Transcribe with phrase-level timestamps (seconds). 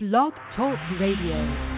[0.00, 1.77] Blog Talk Radio.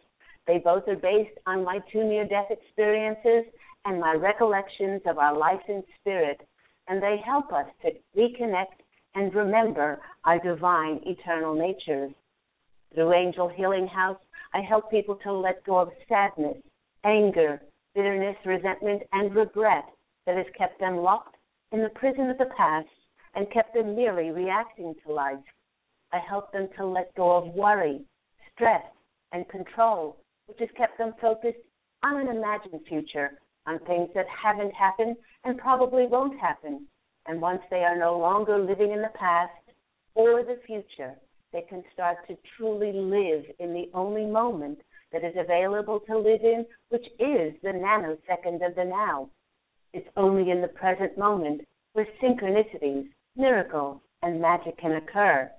[0.47, 3.52] they both are based on my two near death experiences
[3.85, 6.40] and my recollections of our life in spirit,
[6.88, 8.80] and they help us to reconnect
[9.16, 12.12] and remember our divine eternal natures.
[12.94, 14.19] Through Angel Healing House,
[14.53, 16.57] I help people to let go of sadness,
[17.03, 17.62] anger,
[17.94, 19.86] bitterness, resentment, and regret
[20.25, 21.36] that has kept them locked
[21.72, 22.88] in the prison of the past
[23.36, 25.38] and kept them merely reacting to life.
[26.13, 28.02] I help them to let go of worry,
[28.53, 28.84] stress,
[29.34, 31.58] and control which has kept them focused
[32.03, 36.88] on an imagined future, on things that haven't happened and probably won't happen.
[37.25, 39.52] And once they are no longer living in the past
[40.16, 41.16] or the future,
[41.53, 44.80] they can start to truly live in the only moment
[45.12, 49.30] that is available to live in, which is the nanosecond of the now.
[49.94, 51.62] It's only in the present moment
[51.94, 55.50] where synchronicities, miracles, and magic can occur.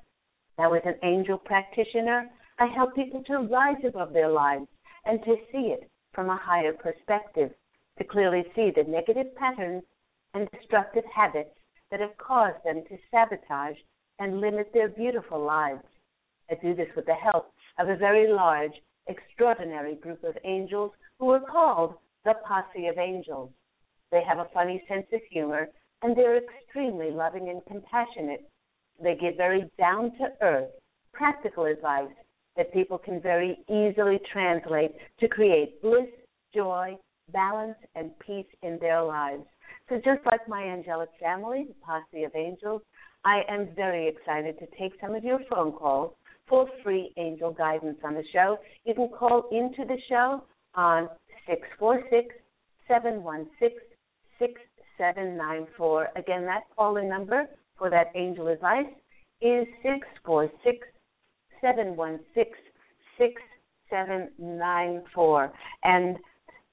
[0.59, 2.29] Now, as an angel practitioner,
[2.59, 4.67] I help people to rise above their lives
[5.09, 7.51] and to see it from a higher perspective,
[7.97, 9.83] to clearly see the negative patterns
[10.35, 11.51] and destructive habits
[11.91, 13.77] that have caused them to sabotage
[14.19, 15.83] and limit their beautiful lives.
[16.51, 18.73] I do this with the help of a very large,
[19.07, 21.95] extraordinary group of angels who are called
[22.25, 23.51] the Posse of Angels.
[24.13, 25.69] They have a funny sense of humor
[26.03, 28.49] and they're extremely loving and compassionate.
[29.03, 30.71] They give very down to earth,
[31.13, 32.13] practical advice
[32.59, 34.91] that people can very easily translate
[35.21, 36.09] to create bliss,
[36.55, 36.99] joy,
[37.33, 39.45] balance, and peace in their lives.
[39.89, 42.83] So, just like my angelic family, the posse of angels,
[43.25, 46.13] I am very excited to take some of your phone calls
[46.49, 48.59] for free angel guidance on the show.
[48.85, 50.43] You can call into the show
[50.75, 51.09] on
[51.47, 52.35] 646
[52.89, 53.79] 716
[54.39, 56.09] 6794.
[56.17, 57.47] Again, that calling number
[57.79, 58.87] for that angel advice
[59.41, 60.87] is 646
[61.61, 62.55] 716
[63.19, 65.53] 6794.
[65.85, 66.17] And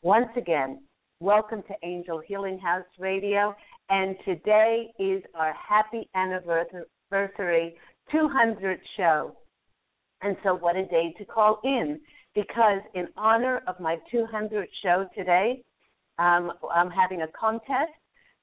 [0.02, 0.82] once again,
[1.20, 3.54] welcome to Angel Healing House Radio.
[3.90, 7.76] And today is our happy anniversary
[8.14, 9.36] 200th show.
[10.22, 12.00] And so, what a day to call in
[12.34, 15.64] because, in honor of my 200th show today,
[16.20, 17.92] um, I'm having a contest.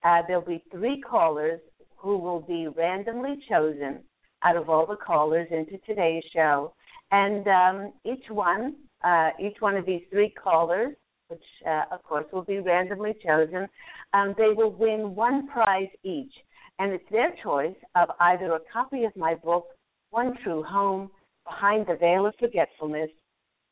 [0.05, 1.61] Uh, there'll be three callers
[1.97, 4.03] who will be randomly chosen
[4.45, 6.75] out of all the callers into today's show.
[7.11, 10.95] And um, each one, uh, each one of these three callers,
[11.29, 13.69] which uh, of course will be randomly chosen,
[14.15, 16.33] um, they will win one prize each.
[16.79, 19.67] And it's their choice of either a copy of my book,
[20.11, 21.11] One True Home,
[21.47, 23.11] Behind the Veil of Forgetfulness,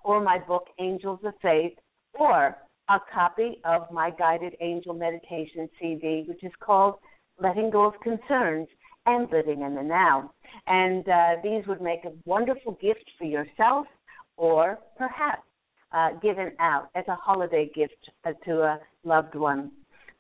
[0.05, 1.73] or my book, Angels of Faith,
[2.15, 2.57] or
[2.89, 6.97] a copy of my guided angel meditation CD, which is called
[7.41, 8.69] Letting Go of Concerns
[9.17, 10.33] and Living in the Now.
[10.67, 13.87] And uh, these would make a wonderful gift for yourself
[14.37, 15.43] or perhaps
[15.93, 19.71] uh, given out as a holiday gift uh, to a loved one.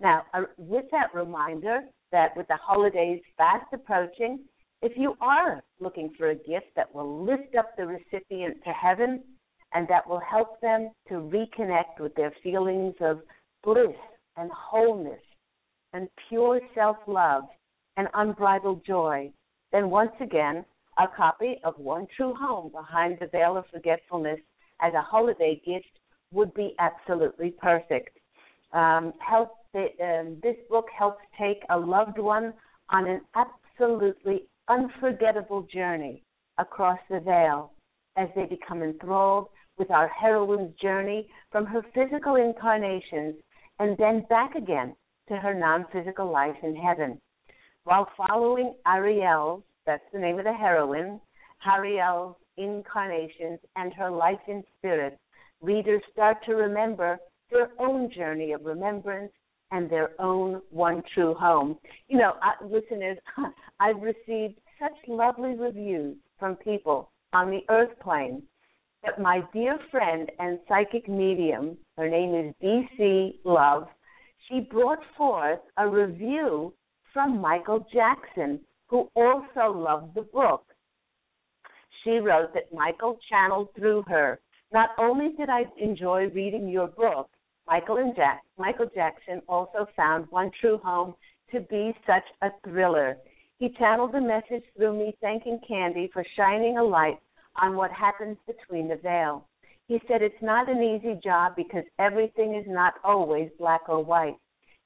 [0.00, 1.82] Now, uh, with that reminder
[2.12, 4.40] that with the holidays fast approaching,
[4.82, 9.22] if you are looking for a gift that will lift up the recipient to heaven
[9.72, 13.20] and that will help them to reconnect with their feelings of
[13.62, 13.96] bliss
[14.36, 15.20] and wholeness
[15.92, 17.44] and pure self love
[17.96, 19.30] and unbridled joy,
[19.72, 20.64] then once again,
[20.98, 24.40] a copy of One True Home Behind the Veil of Forgetfulness
[24.80, 25.98] as a holiday gift
[26.32, 28.18] would be absolutely perfect.
[28.72, 32.52] Um, help um, this book helps take a loved one
[32.90, 36.22] on an absolutely unforgettable journey
[36.58, 37.72] across the veil
[38.16, 39.48] as they become enthralled
[39.78, 43.36] with our heroine's journey from her physical incarnations
[43.78, 44.94] and then back again
[45.28, 47.20] to her non physical life in heaven.
[47.84, 51.20] While following Ariel's, that's the name of the heroine,
[51.66, 55.18] Ariel's incarnations and her life in spirit,
[55.60, 57.18] readers start to remember
[57.50, 59.32] their own journey of remembrance
[59.70, 61.78] and their own one true home.
[62.08, 63.18] You know, I, listeners,
[63.80, 68.42] I've received such lovely reviews from people on the earth plane
[69.02, 73.86] that my dear friend and psychic medium, her name is DC Love,
[74.48, 76.74] she brought forth a review
[77.12, 80.64] from Michael Jackson, who also loved the book.
[82.02, 84.40] She wrote that Michael channeled through her.
[84.72, 87.28] Not only did I enjoy reading your book,
[87.66, 91.14] Michael and Jack, Michael Jackson also found One True Home
[91.52, 93.16] to be such a thriller.
[93.58, 97.18] He channeled the message through me, thanking Candy for shining a light
[97.60, 99.46] on what happens between the veil.
[99.86, 104.36] He said it's not an easy job because everything is not always black or white.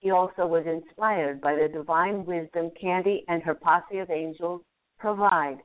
[0.04, 4.60] He also was inspired by the divine wisdom Candy and her posse of angels
[5.00, 5.58] provide.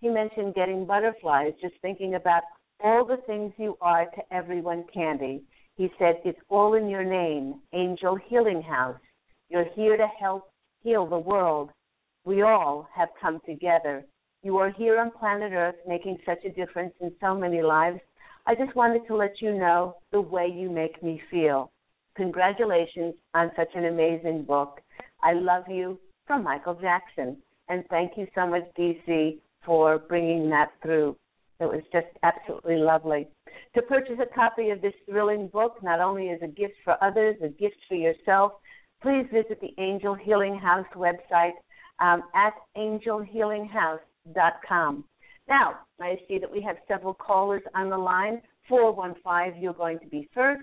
[0.00, 2.42] He mentioned getting butterflies, just thinking about
[2.80, 5.44] all the things you are to everyone, Candy.
[5.76, 8.98] He said, It's all in your name, Angel Healing House.
[9.48, 10.50] You're here to help
[10.82, 11.70] heal the world.
[12.24, 14.04] We all have come together
[14.44, 17.98] you are here on planet Earth making such a difference in so many lives.
[18.46, 21.72] I just wanted to let you know the way you make me feel.
[22.16, 24.80] Congratulations on such an amazing book.
[25.22, 27.36] I love you from Michael Jackson.
[27.68, 31.16] And thank you so much, DC, for bringing that through.
[31.60, 33.28] It was just absolutely lovely.
[33.74, 37.36] To purchase a copy of this thrilling book, not only as a gift for others,
[37.42, 38.52] a gift for yourself,
[39.02, 41.52] please visit the Angel Healing House website
[42.00, 44.00] um, at Angel Healing House
[44.66, 45.04] com.
[45.48, 48.40] Now, I see that we have several callers on the line.
[48.68, 50.62] 415, you're going to be first.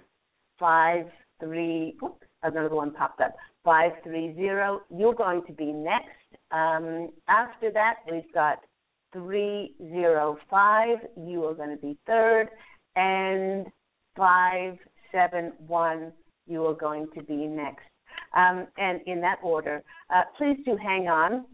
[1.42, 3.36] 53, oops, another one popped up.
[3.64, 4.36] 530,
[4.96, 6.10] you're going to be next.
[6.52, 8.60] Um, after that, we've got
[9.14, 12.50] 305, you are going to be third.
[12.96, 13.68] And
[14.18, 16.12] 571,
[16.48, 17.86] you are going to be next.
[18.36, 19.84] Um, and in that order,
[20.14, 21.46] uh, please do hang on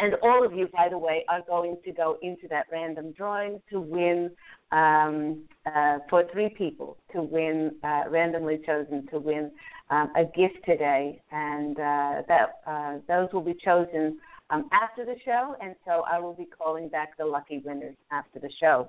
[0.00, 3.60] and all of you, by the way, are going to go into that random drawing
[3.70, 4.30] to win
[4.72, 9.50] um, uh, for three people to win, uh, randomly chosen to win
[9.90, 14.18] um, a gift today, and uh, that uh, those will be chosen
[14.50, 18.38] um, after the show, and so I will be calling back the lucky winners after
[18.38, 18.88] the show.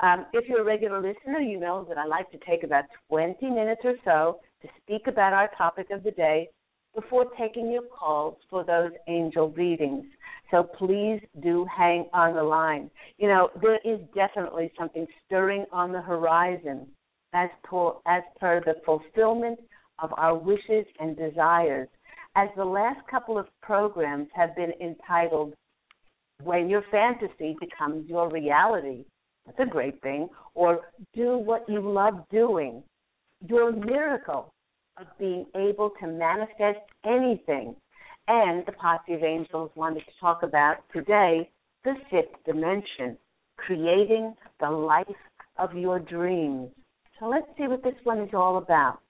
[0.00, 3.48] Um, if you're a regular listener, you know that I like to take about 20
[3.50, 6.48] minutes or so to speak about our topic of the day
[6.94, 10.04] before taking your calls for those angel readings.
[10.52, 12.90] So please do hang on the line.
[13.16, 16.86] You know, there is definitely something stirring on the horizon
[17.32, 19.58] as per, as per the fulfillment
[19.98, 21.88] of our wishes and desires,
[22.36, 25.54] as the last couple of programs have been entitled
[26.44, 29.06] When Your Fantasy Becomes Your Reality.
[29.46, 30.28] That's a great thing.
[30.54, 30.80] Or
[31.14, 32.82] Do What You Love Doing.
[33.48, 34.52] Your miracle
[35.00, 37.74] of being able to manifest anything.
[38.28, 41.50] And the Posse of Angels wanted to talk about today
[41.84, 43.18] the fifth dimension,
[43.56, 45.06] creating the life
[45.58, 46.70] of your dreams.
[47.18, 49.00] So let's see what this one is all about.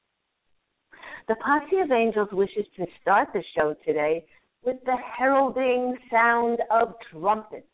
[1.29, 4.25] The Posse of Angels wishes to start the show today
[4.65, 7.67] with the heralding sound of trumpets.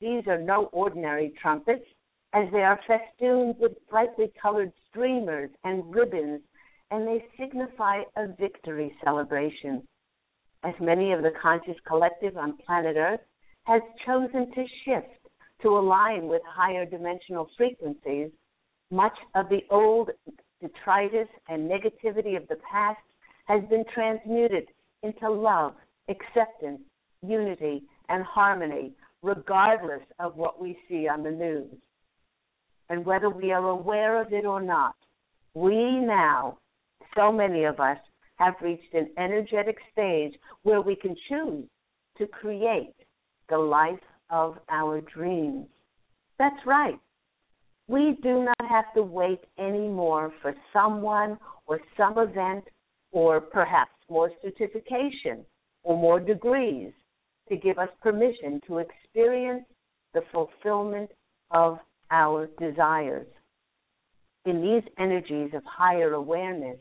[0.00, 1.84] These are no ordinary trumpets,
[2.32, 6.40] as they are festooned with brightly colored streamers and ribbons,
[6.90, 9.86] and they signify a victory celebration.
[10.64, 13.20] As many of the conscious collective on planet Earth
[13.64, 15.28] has chosen to shift
[15.62, 18.30] to align with higher dimensional frequencies,
[18.90, 20.10] much of the old
[20.62, 23.00] detritus and negativity of the past
[23.46, 24.68] has been transmuted
[25.02, 25.74] into love,
[26.08, 26.80] acceptance,
[27.22, 28.92] unity, and harmony,
[29.22, 31.74] regardless of what we see on the news.
[32.88, 34.94] And whether we are aware of it or not,
[35.54, 36.58] we now,
[37.14, 37.98] so many of us,
[38.36, 41.66] have reached an energetic stage where we can choose
[42.18, 42.94] to create
[43.48, 43.98] the life
[44.30, 45.66] of our dreams.
[46.38, 46.98] That's right.
[47.86, 52.64] We do not have to wait anymore for someone or some event
[53.12, 55.44] or perhaps more certification
[55.82, 56.92] or more degrees
[57.48, 59.64] to give us permission to experience
[60.14, 61.10] the fulfillment
[61.50, 61.78] of
[62.10, 63.26] our desires.
[64.46, 66.78] In these energies of higher awareness,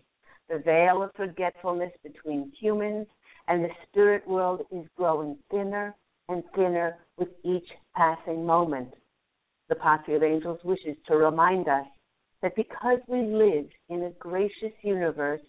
[0.50, 3.08] the veil of forgetfulness between humans
[3.48, 5.96] and the spirit world is growing thinner
[6.30, 8.94] and thinner with each passing moment.
[9.70, 11.86] The Posse of Angels wishes to remind us
[12.42, 15.42] that because we live in a gracious universe,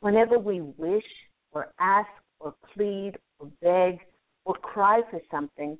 [0.00, 1.04] whenever we wish
[1.52, 2.08] or ask
[2.40, 4.00] or plead or beg
[4.44, 5.78] or cry for something,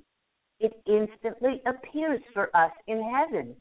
[0.60, 3.56] it instantly appears for us in heaven.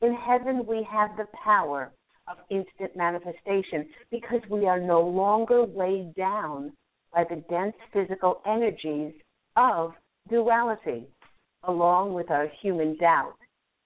[0.00, 1.90] In heaven, we have the power
[2.28, 6.72] of instant manifestation because we are no longer weighed down
[7.12, 9.12] by the dense physical energies
[9.56, 9.92] of
[10.28, 11.06] duality,
[11.64, 13.36] along with our human doubt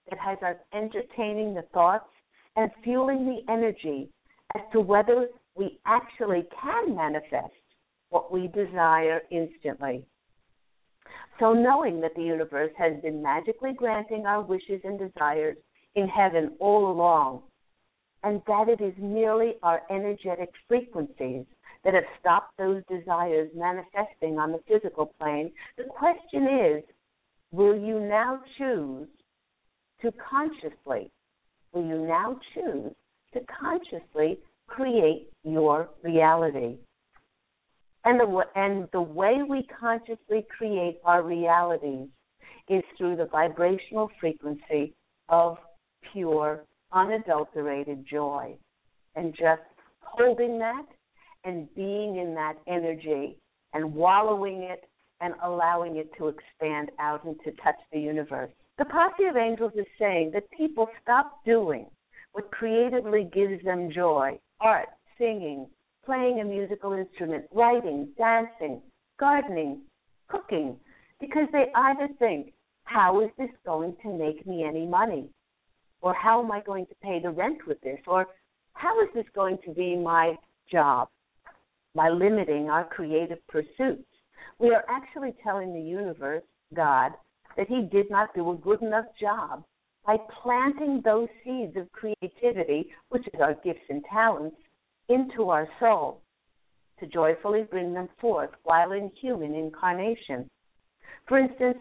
[0.09, 2.09] that has us entertaining the thoughts
[2.57, 4.09] and fueling the energy
[4.57, 7.53] as to whether we actually can manifest
[8.09, 10.05] what we desire instantly.
[11.39, 15.57] So, knowing that the universe has been magically granting our wishes and desires
[15.95, 17.43] in heaven all along,
[18.23, 21.45] and that it is merely our energetic frequencies
[21.85, 25.51] that have stopped those desires manifesting on the physical plane.
[25.79, 26.85] The question is
[27.53, 29.09] will you now choose
[30.03, 31.11] to consciously,
[31.73, 32.93] will you now choose
[33.33, 36.77] to consciously create your reality?
[38.05, 42.09] And the, and the way we consciously create our realities
[42.69, 44.95] is through the vibrational frequency
[47.01, 48.57] unadulterated joy.
[49.17, 49.63] And just
[50.01, 50.87] holding that
[51.45, 53.37] and being in that energy
[53.73, 54.85] and wallowing it
[55.21, 58.51] and allowing it to expand out and to touch the universe.
[58.79, 61.87] The Posse of Angels is saying that people stop doing
[62.33, 64.89] what creatively gives them joy art,
[65.19, 65.67] singing,
[66.05, 68.81] playing a musical instrument, writing, dancing,
[69.19, 69.83] gardening,
[70.29, 70.77] cooking
[71.21, 72.53] because they either think,
[72.85, 75.29] how is this going to make me any money?
[76.03, 77.99] Or how am I going to pay the rent with this?
[78.07, 78.27] Or
[78.75, 80.37] how is this going to be my
[80.71, 81.09] job?
[81.95, 84.05] by limiting our creative pursuits.
[84.59, 86.43] We are actually telling the universe,
[86.75, 87.13] God,
[87.57, 89.65] that He did not do a good enough job
[90.07, 94.57] by planting those seeds of creativity, which is our gifts and talents,
[95.09, 96.23] into our soul
[97.01, 100.49] to joyfully bring them forth while in human incarnation.
[101.27, 101.79] For instance,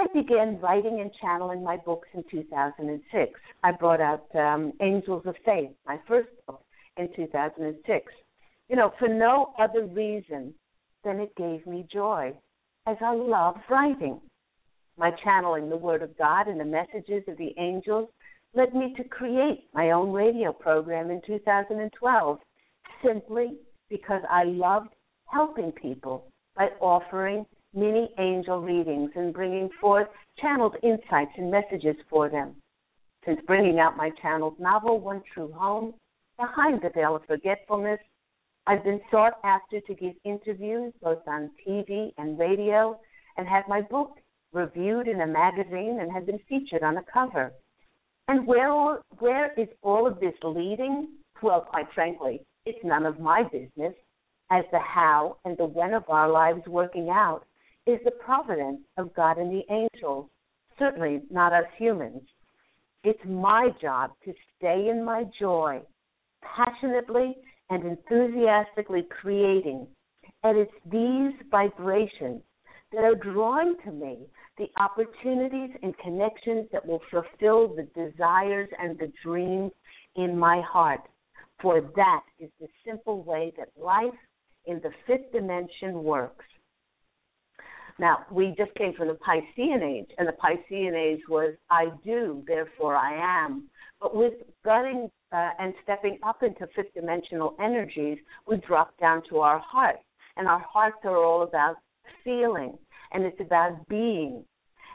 [0.00, 3.40] I began writing and channeling my books in 2006.
[3.62, 6.62] I brought out um, Angels of Faith, my first book,
[6.96, 8.12] in 2006
[8.70, 10.54] you know, for no other reason
[11.04, 12.32] than it gave me joy,
[12.86, 14.20] as I love writing.
[14.96, 18.08] My channeling the Word of God and the messages of the angels
[18.54, 22.38] led me to create my own radio program in 2012,
[23.04, 23.56] simply
[23.88, 24.90] because I loved
[25.26, 30.08] helping people by offering mini angel readings and bringing forth
[30.38, 32.56] channeled insights and messages for them.
[33.24, 35.94] Since bringing out my channeled novel, One True Home,
[36.38, 38.00] Behind the Veil of Forgetfulness,
[38.66, 42.98] I've been sought after to give interviews both on TV and radio
[43.36, 44.18] and have my book
[44.52, 47.52] reviewed in a magazine and have been featured on a cover.
[48.28, 51.08] And where where is all of this leading?
[51.42, 53.94] Well, quite frankly, It's none of my business,
[54.50, 57.44] as the how and the when of our lives working out
[57.86, 60.28] is the providence of God and the angels,
[60.78, 62.22] certainly not us humans.
[63.04, 65.80] It's my job to stay in my joy,
[66.42, 67.36] passionately
[67.70, 69.86] and enthusiastically creating.
[70.42, 72.42] And it's these vibrations
[72.92, 74.26] that are drawing to me
[74.58, 79.72] the opportunities and connections that will fulfill the desires and the dreams
[80.16, 81.00] in my heart.
[81.62, 84.12] For that is the simple way that life
[84.66, 86.44] in the fifth dimension works.
[88.00, 92.42] Now, we just came from the Piscean age, and the Piscean age was I do,
[92.46, 93.68] therefore I am.
[94.00, 94.32] But with
[94.64, 98.16] gutting uh, and stepping up into fifth dimensional energies,
[98.48, 100.02] we drop down to our hearts.
[100.38, 101.76] And our hearts are all about
[102.24, 102.78] feeling,
[103.12, 104.44] and it's about being.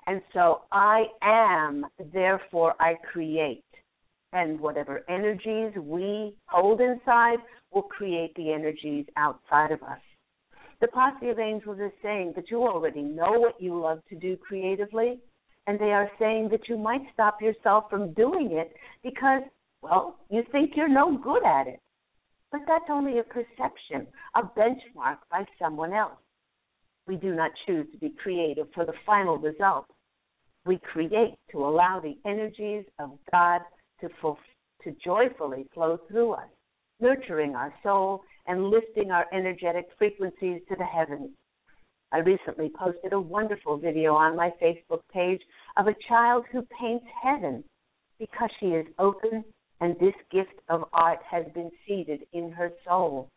[0.08, 3.64] And so I am, therefore I create.
[4.34, 7.38] And whatever energies we hold inside
[7.72, 10.00] will create the energies outside of us.
[10.82, 14.36] The posse of angels is saying that you already know what you love to do
[14.38, 15.20] creatively,
[15.68, 19.44] and they are saying that you might stop yourself from doing it because,
[19.82, 21.80] well, you think you're no good at it.
[22.52, 26.20] But that's only a perception, a benchmark by someone else.
[27.08, 29.86] We do not choose to be creative for the final result.
[30.66, 33.62] We create to allow the energies of God
[34.02, 34.10] to,
[34.84, 36.50] to joyfully flow through us,
[37.00, 41.32] nurturing our soul and lifting our energetic frequencies to the heavens.
[42.12, 45.42] I recently posted a wonderful video on my Facebook page
[45.78, 47.64] of a child who paints heaven
[48.20, 49.44] because she is open
[49.82, 53.28] and this gift of art has been seeded in her soul.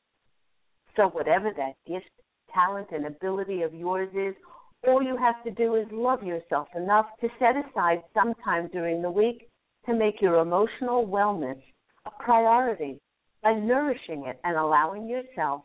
[0.96, 2.10] So, whatever that gift,
[2.52, 4.34] talent, and ability of yours is,
[4.86, 9.02] all you have to do is love yourself enough to set aside some time during
[9.02, 9.48] the week
[9.86, 11.60] to make your emotional wellness
[12.06, 12.98] a priority
[13.42, 15.62] by nourishing it and allowing yourself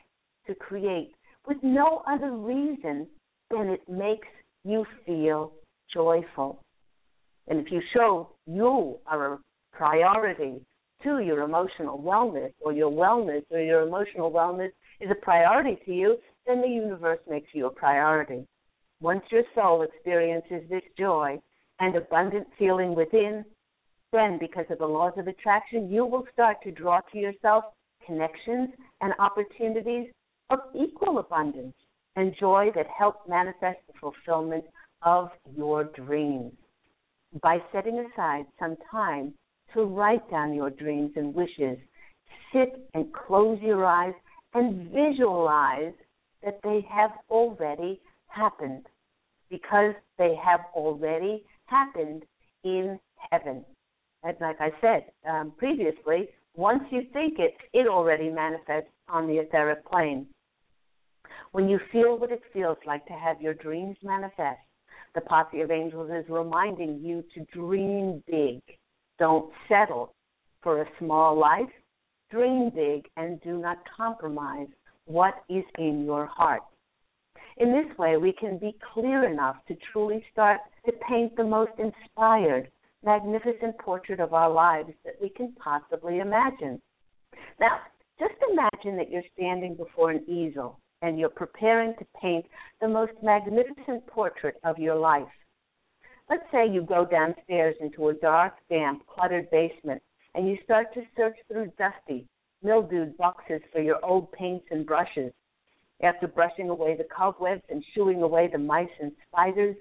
[0.48, 1.13] to create
[1.48, 3.08] with no other reason
[3.50, 4.28] than it makes
[4.63, 5.52] you feel
[5.93, 6.62] joyful.
[7.47, 9.39] And if you show you are a
[9.74, 10.62] priority
[11.04, 14.71] to your emotional wellness, or your wellness or your emotional wellness
[15.02, 18.47] is a priority to you, then the universe makes you a priority.
[19.02, 21.38] Once your soul experiences this joy
[21.80, 23.43] and abundant feeling within,
[24.13, 27.65] then because of the laws of attraction, you will start to draw to yourself
[28.06, 28.69] connections
[29.02, 30.08] and opportunities
[30.49, 31.73] of equal abundance
[32.15, 34.63] and joy that help manifest the fulfillment
[35.02, 36.54] of your dreams.
[37.41, 39.34] By setting aside some time
[39.73, 41.78] to write down your dreams and wishes,
[42.54, 44.13] sit and close your eyes
[44.54, 45.93] and visualize
[46.43, 48.86] that they have already happened
[49.49, 52.23] because they have already happened
[52.63, 52.99] in
[53.32, 53.65] heaven.
[54.23, 59.86] Like I said um, previously, once you think it, it already manifests on the etheric
[59.86, 60.27] plane.
[61.51, 64.59] When you feel what it feels like to have your dreams manifest,
[65.13, 68.62] the posse of angels is reminding you to dream big.
[69.19, 70.13] Don't settle
[70.62, 71.69] for a small life.
[72.31, 74.67] Dream big and do not compromise
[75.05, 76.62] what is in your heart.
[77.57, 81.73] In this way, we can be clear enough to truly start to paint the most
[81.77, 82.71] inspired,
[83.04, 86.82] magnificent portrait of our lives that we can possibly imagine.
[87.60, 87.80] Now,
[88.20, 92.46] just imagine that you're standing before an easel and you're preparing to paint
[92.80, 95.28] the most magnificent portrait of your life.
[96.30, 100.02] Let's say you go downstairs into a dark, damp, cluttered basement
[100.36, 102.28] and you start to search through dusty,
[102.63, 105.32] mildewed boxes for your old paints and brushes.
[106.02, 109.76] After brushing away the cobwebs and shooing away the mice and spiders,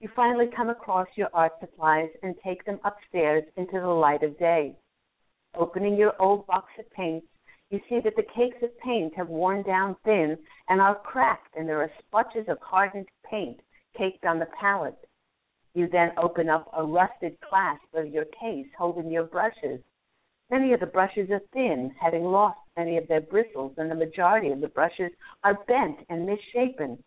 [0.00, 4.38] you finally come across your art supplies and take them upstairs into the light of
[4.38, 4.74] day.
[5.54, 7.26] Opening your old box of paints,
[7.70, 10.36] you see that the cakes of paint have worn down thin
[10.68, 13.58] and are cracked, and there are splotches of hardened paint
[13.96, 15.08] caked on the palette.
[15.74, 19.80] You then open up a rusted clasp of your case holding your brushes.
[20.50, 24.50] Many of the brushes are thin, having lost many of their bristles, and the majority
[24.50, 25.10] of the brushes
[25.42, 27.02] are bent and misshapen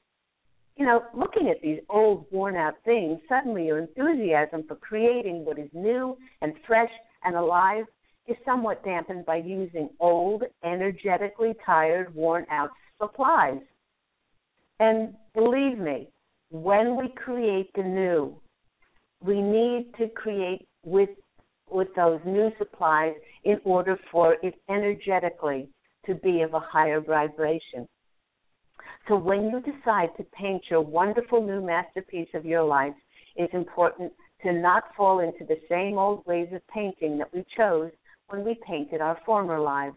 [0.79, 5.59] you know, looking at these old, worn out things, suddenly your enthusiasm for creating what
[5.59, 6.89] is new and fresh
[7.25, 7.83] and alive
[8.27, 12.69] is somewhat dampened by using old, energetically tired, worn out
[13.01, 13.59] supplies.
[14.79, 16.07] And believe me,
[16.49, 18.39] when we create the new,
[19.21, 21.09] we need to create with
[21.69, 23.13] with those new supplies
[23.43, 25.69] in order for it energetically
[26.07, 27.87] to be of a higher vibration.
[29.09, 32.93] So when you decide to paint your wonderful new masterpiece of your life,
[33.35, 37.91] it's important to not fall into the same old ways of painting that we chose
[38.27, 39.95] when we painted our former lives.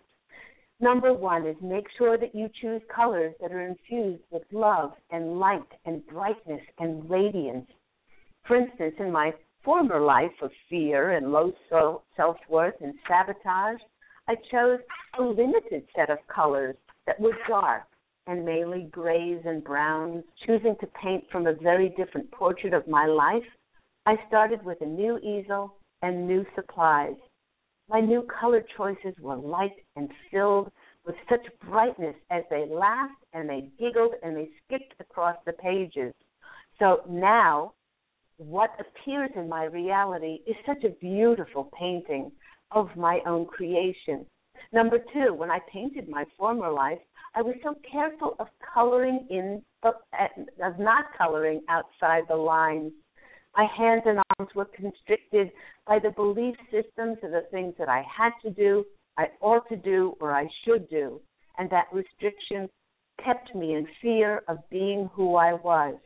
[0.81, 5.39] Number one is make sure that you choose colors that are infused with love and
[5.39, 7.69] light and brightness and radiance.
[8.47, 11.53] For instance, in my former life of fear and low
[12.17, 13.81] self worth and sabotage,
[14.27, 14.81] I chose
[15.19, 17.83] a limited set of colors that were dark
[18.27, 23.07] and mainly grays and browns, choosing to paint from a very different portrait of my
[23.07, 23.43] life.
[24.07, 27.15] I started with a new easel and new supplies.
[27.89, 30.71] My new color choices were light and filled
[31.05, 36.13] with such brightness as they laughed and they giggled and they skipped across the pages.
[36.79, 37.75] So now,
[38.39, 42.33] what appears in my reality is such a beautiful painting
[42.71, 44.27] of my own creation.
[44.73, 46.99] Number two, when I painted my former life,
[47.35, 52.93] I was so careful of coloring in, of not coloring outside the lines.
[53.57, 55.51] My hands and arms were constricted
[55.87, 58.85] by the belief systems of the things that I had to do,
[59.19, 61.21] I ought to do, or I should do,
[61.59, 62.69] and that restriction
[63.23, 65.97] kept me in fear of being who I was.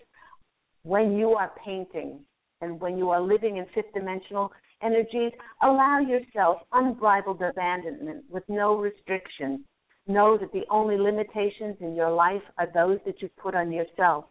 [0.82, 2.20] When you are painting
[2.60, 8.76] and when you are living in fifth dimensional energies, allow yourself unbridled abandonment with no
[8.76, 9.60] restrictions.
[10.06, 14.26] Know that the only limitations in your life are those that you put on yourself.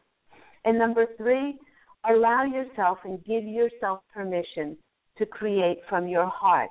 [0.64, 1.58] And number three,
[2.10, 4.78] allow yourself and give yourself permission
[5.18, 6.70] to create from your heart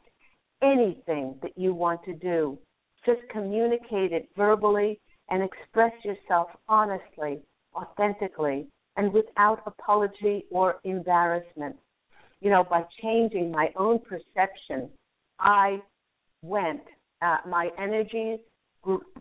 [0.63, 2.59] anything that you want to do.
[3.05, 7.41] Just communicate it verbally and express yourself honestly,
[7.75, 11.77] authentically, and without apology or embarrassment
[12.45, 14.91] you know, by changing my own perception,
[15.41, 15.79] I
[16.43, 16.83] went,
[17.23, 18.39] uh, my energies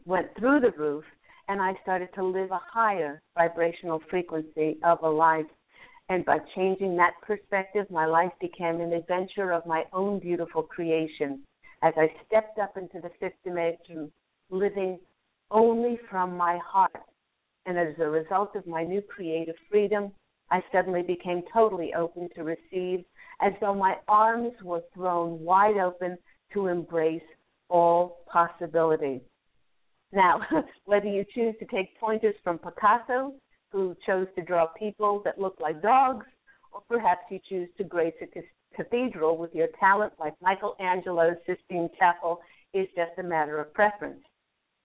[0.05, 1.05] went through the roof,
[1.47, 5.45] and I started to live a higher vibrational frequency of a life.
[6.09, 11.43] And by changing that perspective, my life became an adventure of my own beautiful creation.
[11.81, 14.11] As I stepped up into the fifth dimension,
[14.51, 14.99] living
[15.49, 16.91] only from my heart.
[17.65, 20.11] And as a result of my new creative freedom,
[20.53, 23.03] I suddenly became totally open to receive
[23.41, 26.15] as though my arms were thrown wide open
[26.53, 27.23] to embrace
[27.69, 29.21] all possibilities.
[30.11, 30.41] Now,
[30.85, 33.33] whether you choose to take pointers from Picasso,
[33.71, 36.27] who chose to draw people that look like dogs,
[36.71, 38.27] or perhaps you choose to grace a
[38.75, 42.41] cathedral with your talent like Michelangelo's Sistine Chapel,
[42.75, 44.21] is just a matter of preference.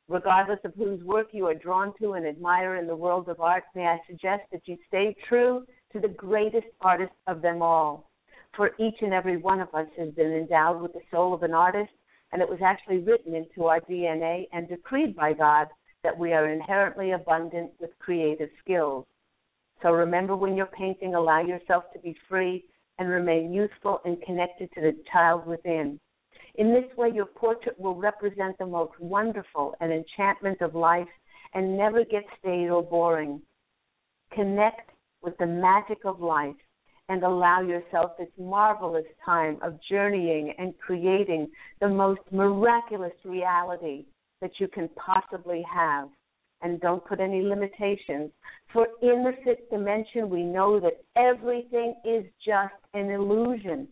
[0.08, 3.64] Regardless of whose work you are drawn to and admire in the world of art,
[3.74, 8.10] may I suggest that you stay true to the greatest artist of them all,
[8.56, 11.52] for each and every one of us has been endowed with the soul of an
[11.52, 11.92] artist,
[12.32, 15.68] and it was actually written into our DNA and decreed by God
[16.02, 19.04] that we are inherently abundant with creative skills.
[19.82, 22.64] So remember when you're painting, allow yourself to be free
[22.98, 26.00] and remain youthful and connected to the child within.
[26.58, 31.06] In this way, your portrait will represent the most wonderful and enchantment of life
[31.54, 33.40] and never get stale or boring.
[34.32, 34.90] Connect
[35.22, 36.56] with the magic of life
[37.08, 41.48] and allow yourself this marvelous time of journeying and creating
[41.80, 44.04] the most miraculous reality
[44.40, 46.08] that you can possibly have.
[46.60, 48.32] And don't put any limitations.
[48.72, 53.86] For in the fifth dimension, we know that everything is just an illusion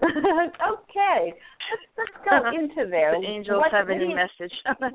[0.02, 3.12] okay, let's, let's go into there.
[3.20, 4.54] the angels what, have a new message.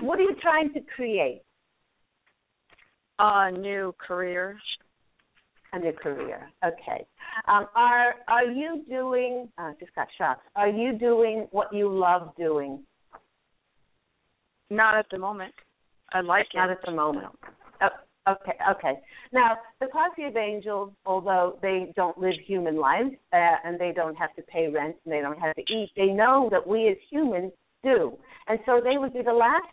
[0.00, 1.42] what are you trying to create?
[3.18, 4.58] A new career.
[5.72, 6.48] A new career.
[6.64, 7.04] Okay.
[7.46, 9.48] Um, are are you doing?
[9.58, 10.46] Uh, just got shocked.
[10.56, 12.84] Are you doing what you love doing?
[14.70, 15.52] Not at the moment.
[16.12, 16.78] I like Not it.
[16.80, 17.26] at the moment.
[17.82, 18.94] Oh, okay, okay.
[19.32, 24.16] Now, the Posse of Angels, although they don't live human lives uh, and they don't
[24.16, 26.96] have to pay rent and they don't have to eat, they know that we as
[27.10, 28.16] humans do.
[28.46, 29.66] And so they would be the last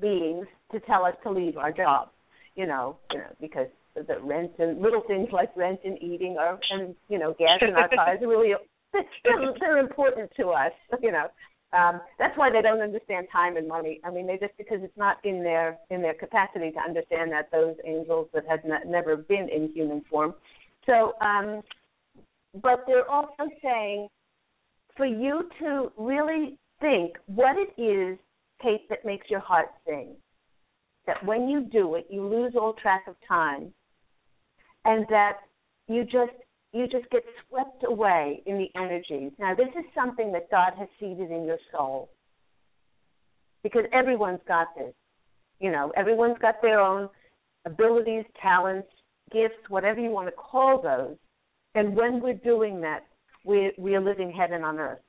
[0.00, 2.10] beings to tell us to leave our jobs,
[2.54, 6.58] you know, you know because the rent and little things like rent and eating are,
[6.70, 8.52] and, you know, gas in our cars are really,
[8.92, 10.72] they're, they're important to us,
[11.02, 11.26] you know.
[11.72, 14.00] Um, that's why they don't understand time and money.
[14.04, 17.50] I mean, they just because it's not in their in their capacity to understand that
[17.50, 20.34] those angels that had not, never been in human form.
[20.86, 21.62] So, um,
[22.62, 24.08] but they're also saying
[24.96, 28.18] for you to really think what it is,
[28.62, 30.14] Kate, that makes your heart sing.
[31.06, 33.72] That when you do it, you lose all track of time,
[34.84, 35.38] and that
[35.88, 36.32] you just
[36.76, 39.32] you just get swept away in the energies.
[39.38, 42.10] Now, this is something that God has seeded in your soul
[43.62, 44.92] because everyone's got this.
[45.58, 47.08] You know, everyone's got their own
[47.64, 48.88] abilities, talents,
[49.32, 51.16] gifts, whatever you want to call those.
[51.74, 53.04] And when we're doing that,
[53.44, 55.00] we we are living heaven on earth.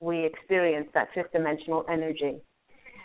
[0.00, 2.40] We experience that fifth dimensional energy.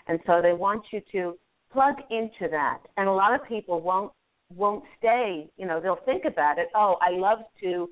[0.07, 1.37] And so they want you to
[1.71, 2.79] plug into that.
[2.97, 4.11] And a lot of people won't
[4.55, 6.69] won't stay, you know, they'll think about it.
[6.75, 7.87] Oh, I love to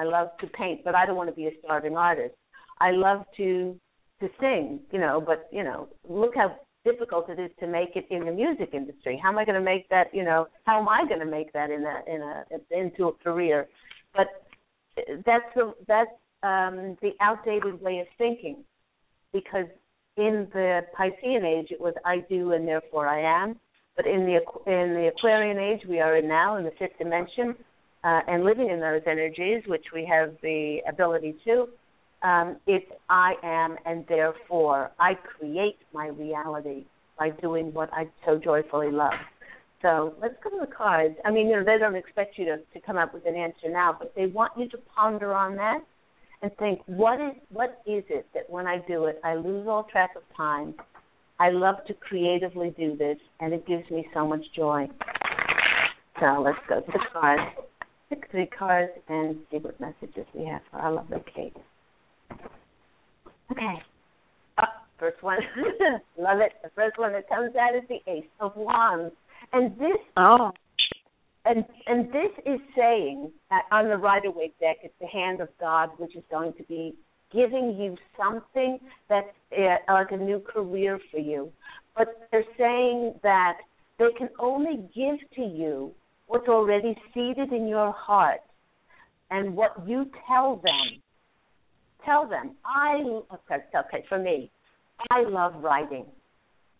[0.00, 2.34] I love to paint, but I don't want to be a starving artist.
[2.80, 3.78] I love to
[4.20, 8.06] to sing, you know, but you know, look how difficult it is to make it
[8.10, 9.20] in the music industry.
[9.22, 11.52] How am I going to make that, you know, how am I going to make
[11.52, 13.68] that in a in a into a career?
[14.14, 14.28] But
[15.26, 16.10] that's the that's
[16.42, 18.64] um the outdated way of thinking
[19.34, 19.66] because
[20.16, 23.60] in the Piscean age it was I do and therefore I am
[23.96, 24.36] but in the
[24.66, 27.54] in the Aquarian age we are in now in the fifth dimension,
[28.04, 31.68] uh, and living in those energies, which we have the ability to,
[32.22, 36.84] um, it's I am and therefore I create my reality
[37.18, 39.12] by doing what I so joyfully love.
[39.82, 41.14] So let's go to the cards.
[41.24, 43.70] I mean, you know, they don't expect you to, to come up with an answer
[43.70, 45.78] now, but they want you to ponder on that
[46.42, 49.84] and think, what is what is it that when I do it, I lose all
[49.84, 50.74] track of time
[51.40, 54.86] I love to creatively do this, and it gives me so much joy.
[56.20, 57.42] So let's go to the cards.
[58.10, 61.56] Pick three cards and see what messages we have for our lovely Kate.
[63.52, 63.74] Okay.
[64.58, 64.64] Oh,
[64.98, 65.38] first one.
[66.18, 66.52] love it.
[66.62, 69.14] The first one that comes out is the Ace of Wands.
[69.52, 70.50] And this Oh.
[71.44, 75.48] and and this is saying that on the Rider Waite deck, it's the hand of
[75.60, 76.94] God, which is going to be
[77.32, 81.50] giving you something that's uh, like a new career for you.
[81.96, 83.58] But they're saying that
[83.98, 85.92] they can only give to you
[86.30, 88.40] what's already seated in your heart
[89.30, 91.02] and what you tell them.
[92.04, 93.02] Tell them, I,
[93.34, 94.50] okay, okay, for me,
[95.10, 96.06] I love writing.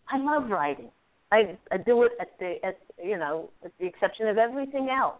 [0.09, 0.89] I love writing.
[1.31, 5.19] I, I do it at the, at, you know, at the exception of everything else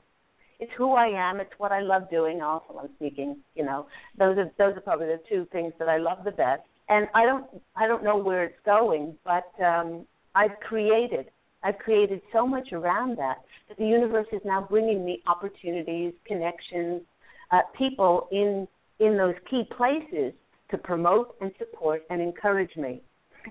[0.61, 1.39] it's who I am.
[1.39, 2.41] It's what I love doing.
[2.41, 3.37] Also, I'm speaking.
[3.55, 6.61] You know, those are those are probably the two things that I love the best.
[6.87, 11.31] And I don't I don't know where it's going, but um, I've created
[11.63, 17.01] I've created so much around that that the universe is now bringing me opportunities, connections,
[17.51, 18.67] uh, people in
[18.99, 20.33] in those key places
[20.69, 23.01] to promote and support and encourage me.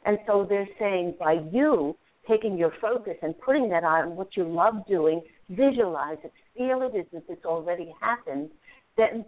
[0.05, 1.97] And so they're saying by you
[2.29, 6.97] taking your focus and putting that on what you love doing, visualize it, feel it
[6.97, 8.51] as if it's already happened,
[8.97, 9.25] then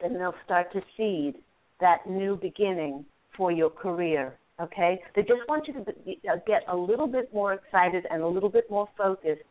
[0.00, 1.36] then they'll start to seed
[1.80, 3.04] that new beginning
[3.36, 4.36] for your career.
[4.60, 5.84] Okay, they just want you to
[6.46, 9.42] get a little bit more excited and a little bit more focused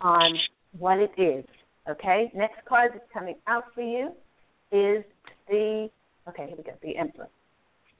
[0.00, 0.36] on
[0.78, 1.44] what it is.
[1.88, 4.08] Okay, next card that's coming out for you
[4.72, 5.04] is
[5.48, 5.88] the
[6.28, 6.46] okay.
[6.48, 6.72] Here we go.
[6.82, 7.28] The Emperor.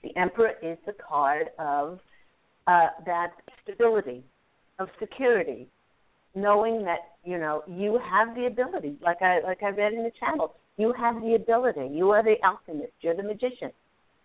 [0.02, 2.00] The Emperor is the card of
[2.66, 3.30] uh, that
[3.62, 4.24] stability,
[4.80, 5.68] of security,
[6.34, 8.96] knowing that you know you have the ability.
[9.00, 11.88] Like I like I read in the channel, you have the ability.
[11.94, 12.92] You are the alchemist.
[13.00, 13.70] You're the magician.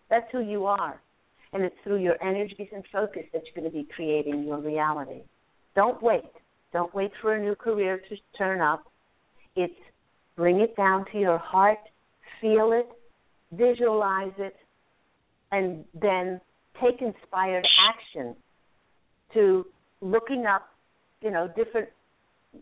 [0.10, 1.00] That's who you are,
[1.54, 5.22] and it's through your energies and focus that you're going to be creating your reality.
[5.76, 6.32] Don't wait.
[6.74, 8.86] Don't wait for a new career to turn up.
[9.56, 9.74] It's
[10.36, 11.80] bring it down to your heart,
[12.40, 12.88] feel it,
[13.52, 14.56] visualize it,
[15.52, 16.40] and then
[16.82, 18.36] take inspired action
[19.34, 19.66] to
[20.02, 20.70] looking up,
[21.22, 21.90] you know, different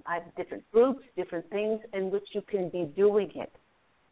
[0.07, 3.51] uh, different groups, different things in which you can be doing it.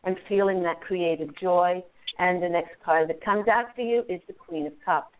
[0.03, 1.83] and feeling that creative joy.
[2.19, 5.15] And the next card that comes for you is the Queen of Cups.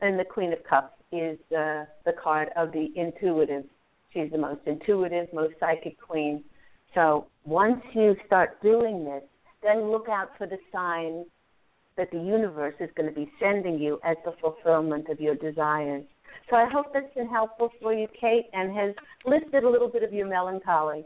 [0.00, 3.64] And the Queen of Cups is uh, the card of the intuitive.
[4.12, 6.44] She's the most intuitive, most psychic queen.
[6.94, 9.22] So once you start doing this,
[9.62, 11.26] then look out for the signs
[11.96, 16.04] that the universe is going to be sending you as the fulfillment of your desires.
[16.50, 18.94] So I hope that's been helpful for you, Kate, and has
[19.24, 21.04] lifted a little bit of your melancholy.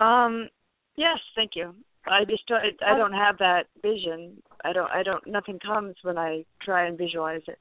[0.00, 0.48] Um,
[0.96, 1.74] yes, thank you.
[2.10, 4.42] I just don't, I don't have that vision.
[4.64, 7.58] I don't I don't nothing comes when I try and visualize it.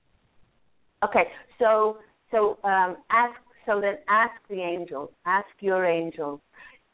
[1.03, 1.25] Okay,
[1.59, 1.97] so
[2.31, 6.39] so um, ask so then ask the angels, ask your angels.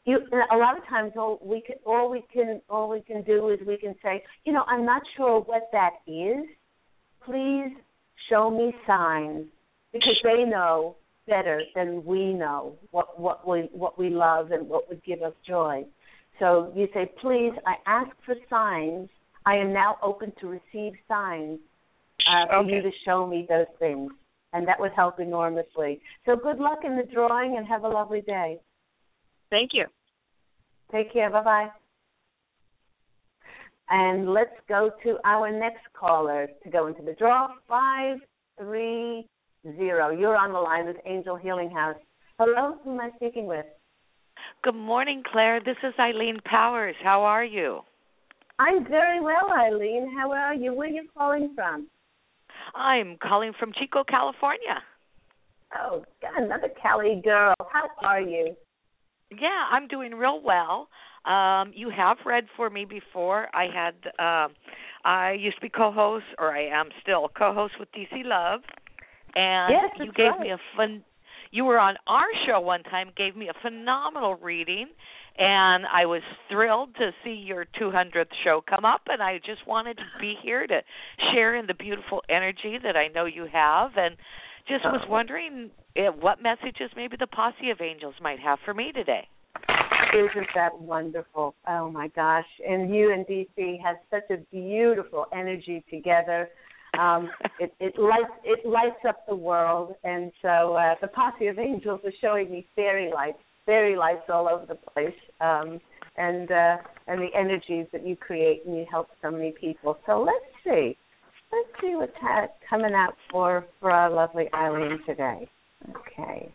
[0.04, 0.18] You
[0.52, 3.58] a lot of times all we can all we can all we can do is
[3.66, 6.44] we can say, you know, I'm not sure what that is.
[7.24, 7.72] Please
[8.28, 9.46] show me signs
[9.92, 14.88] because they know better than we know what what we what we love and what
[14.88, 15.84] would give us joy.
[16.38, 19.08] So you say, please, I ask for signs.
[19.46, 21.60] I am now open to receive signs
[22.26, 22.72] uh, for okay.
[22.72, 24.10] you to show me those things,
[24.52, 26.00] and that would help enormously.
[26.26, 28.58] So good luck in the drawing, and have a lovely day.
[29.50, 29.86] Thank you.
[30.90, 31.30] Take care.
[31.30, 31.68] Bye bye.
[33.90, 37.48] And let's go to our next caller to go into the draw.
[37.68, 38.18] Five
[38.58, 39.28] three
[39.76, 40.10] zero.
[40.10, 41.96] You're on the line with Angel Healing House.
[42.38, 43.66] Hello, who am I speaking with?
[44.62, 45.60] Good morning, Claire.
[45.60, 46.96] This is Eileen Powers.
[47.02, 47.80] How are you?
[48.58, 50.14] I'm very well, Eileen.
[50.16, 50.72] How are you?
[50.72, 51.88] Where are you calling from?
[52.74, 54.82] I'm calling from Chico, California.
[55.76, 57.54] Oh, God, another Cali girl.
[57.72, 58.54] How are you?
[59.30, 60.88] Yeah, I'm doing real well.
[61.24, 63.48] Um, you have read for me before.
[63.54, 64.54] I had um
[65.04, 68.60] I used to be co-host or I am still co-host with DC Love
[69.34, 70.40] and Yes, you gave right.
[70.40, 71.02] me a fun
[71.54, 74.88] you were on our show one time gave me a phenomenal reading
[75.38, 79.96] and I was thrilled to see your 200th show come up and I just wanted
[79.98, 80.80] to be here to
[81.32, 84.16] share in the beautiful energy that I know you have and
[84.66, 85.10] just was Oh.
[85.10, 89.28] wondering eh, what messages maybe the posse of angels might have for me today.
[90.12, 91.54] Isn't that wonderful?
[91.68, 92.46] Oh my gosh!
[92.66, 96.48] And you and DC have such a beautiful energy together.
[96.98, 101.58] Um, it, it lights it lights up the world, and so uh, the posse of
[101.58, 105.80] angels are showing me fairy lights, fairy lights all over the place, um,
[106.16, 106.76] and uh,
[107.06, 109.98] and the energies that you create and you help so many people.
[110.06, 110.96] So let's see,
[111.52, 115.48] let's see what's ha- coming out for for our lovely Eileen today.
[115.90, 116.52] Okay.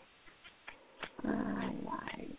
[1.26, 2.38] All right.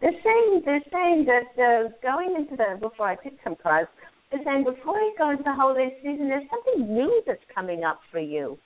[0.00, 3.88] They're saying they're saying that uh, going into the before I pick some cards,
[4.30, 8.00] they're saying before you go into the holiday season, there's something new that's coming up
[8.10, 8.58] for you.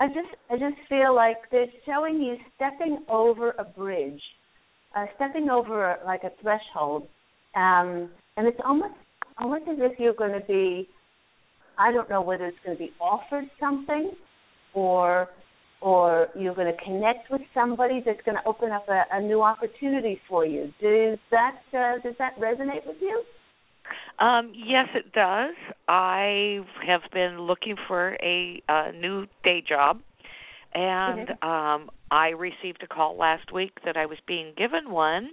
[0.00, 4.20] I just I just feel like they're showing you stepping over a bridge,
[4.96, 7.06] uh, stepping over like a threshold,
[7.54, 8.94] um, and it's almost
[9.38, 10.88] almost as if you're going to be.
[11.78, 14.12] I don't know whether it's going to be offered something,
[14.72, 15.28] or
[15.80, 19.42] or you're going to connect with somebody that's going to open up a, a new
[19.42, 20.72] opportunity for you.
[20.80, 23.22] Does that uh, does that resonate with you?
[24.18, 25.54] Um, yes, it does.
[25.88, 30.00] I have been looking for a, uh new day job,
[30.74, 35.30] and um, I received a call last week that I was being given one,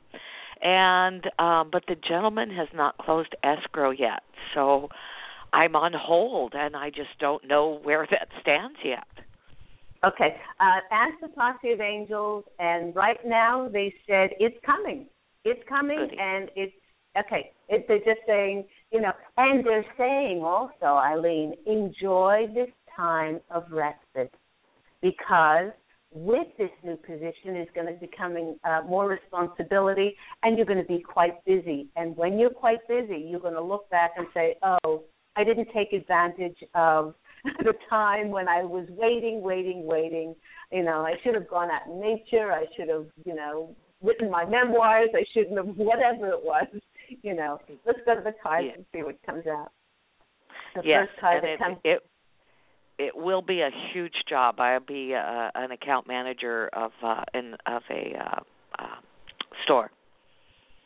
[0.61, 4.89] and um, but the gentleman has not closed escrow yet, so
[5.53, 9.05] I'm on hold, and I just don't know where that stands yet.
[10.03, 10.35] Okay.
[10.59, 15.05] Uh, ask the posse of angels, and right now they said it's coming.
[15.43, 16.17] It's coming, Goody.
[16.19, 16.73] and it's
[17.17, 17.51] okay.
[17.69, 23.63] It, they're just saying, you know, and they're saying also, Eileen, enjoy this time of
[23.71, 24.33] respite
[25.01, 25.71] because
[26.13, 30.81] with this new position is going to be coming uh, more responsibility, and you're going
[30.81, 31.87] to be quite busy.
[31.95, 35.03] And when you're quite busy, you're going to look back and say, "Oh,
[35.35, 37.15] I didn't take advantage of
[37.59, 40.35] the time when I was waiting, waiting, waiting.
[40.71, 42.51] You know, I should have gone out in nature.
[42.51, 45.09] I should have, you know, written my memoirs.
[45.13, 46.67] I shouldn't have, whatever it was.
[47.23, 48.75] You know, let's go to the cards Yeah.
[48.75, 49.71] and see what comes out.
[50.75, 51.77] The yes, first card and it, comes.
[51.83, 51.99] it
[52.97, 54.59] it will be a huge job.
[54.59, 58.39] I'll be uh, an account manager of uh, in of a uh,
[58.79, 58.85] uh,
[59.63, 59.91] store.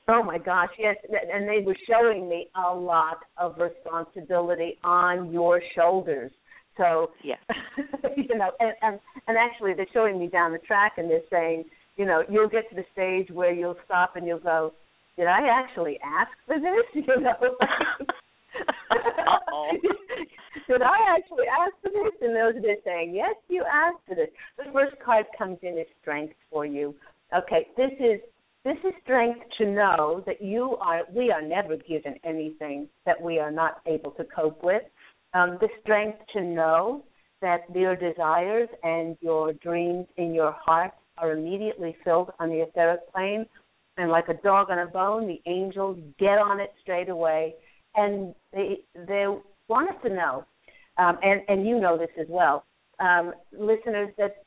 [0.07, 0.95] Oh my gosh, yes,
[1.33, 6.31] and they were showing me a lot of responsibility on your shoulders.
[6.77, 7.39] So, Yes.
[8.17, 11.65] you know, and, and and actually they're showing me down the track and they're saying,
[11.97, 14.73] you know, you'll get to the stage where you'll stop and you'll go,
[15.17, 16.85] did I actually ask for this?
[16.95, 17.35] You know.
[20.67, 22.13] Did I actually ask for this?
[22.21, 24.29] And those are saying, yes, you asked for this.
[24.57, 26.95] The first card comes in as strength for you.
[27.35, 28.19] Okay, this is
[28.63, 33.37] this is strength to know that you are we are never given anything that we
[33.37, 34.81] are not able to cope with.
[35.33, 37.03] Um, the strength to know
[37.41, 43.11] that your desires and your dreams in your heart are immediately filled on the etheric
[43.13, 43.45] plane,
[43.97, 47.55] and like a dog on a bone, the angels get on it straight away,
[47.95, 49.25] and they they
[49.67, 50.45] want us to know,
[50.97, 52.65] um, and and you know this as well,
[52.99, 54.45] um, listeners, that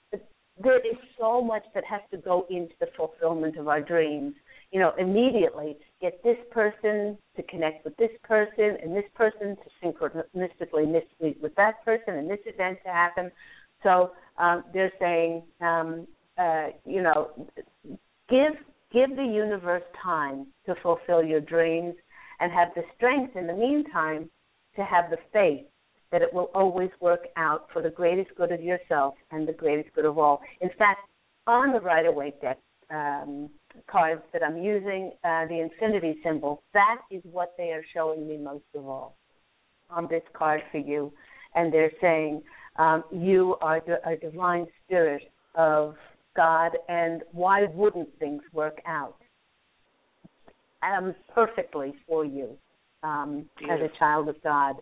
[0.63, 4.35] there is so much that has to go into the fulfillment of our dreams.
[4.73, 9.87] You know, immediately get this person to connect with this person, and this person to
[9.87, 13.31] synchronistically meet with that person, and this event to happen.
[13.83, 17.31] So um, they're saying, um, uh, you know,
[18.29, 18.55] give
[18.93, 21.95] give the universe time to fulfill your dreams,
[22.41, 24.31] and have the strength in the meantime
[24.77, 25.67] to have the faith
[26.13, 29.95] that it will always work out for the greatest good of yourself and the greatest
[29.95, 30.41] good of all.
[30.61, 31.01] In fact,
[31.47, 32.59] on the Rider-Waite deck
[32.91, 33.51] um,
[33.91, 38.37] cards that I'm using, uh, the infinity symbol, that is what they are showing me
[38.39, 39.17] most of all
[39.91, 41.13] on this card for you.
[41.55, 42.43] And they're saying,
[42.77, 45.23] um, you are a divine spirit
[45.55, 45.97] of
[46.39, 49.17] God, and why wouldn't things work out
[50.85, 52.57] um, perfectly for you
[53.03, 54.77] um, as a child of God?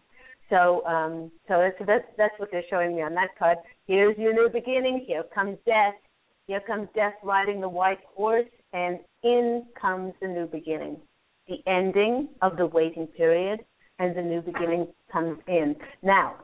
[0.51, 3.57] So, um, so that's, that's that's what they're showing me on that card.
[3.87, 5.05] Here's your new beginning.
[5.07, 5.95] Here comes death.
[6.47, 10.99] Here comes death riding the white horse, and in comes the new beginning,
[11.49, 13.61] the ending of the waiting period,
[13.99, 15.75] and the new beginning comes in.
[16.03, 16.37] Now,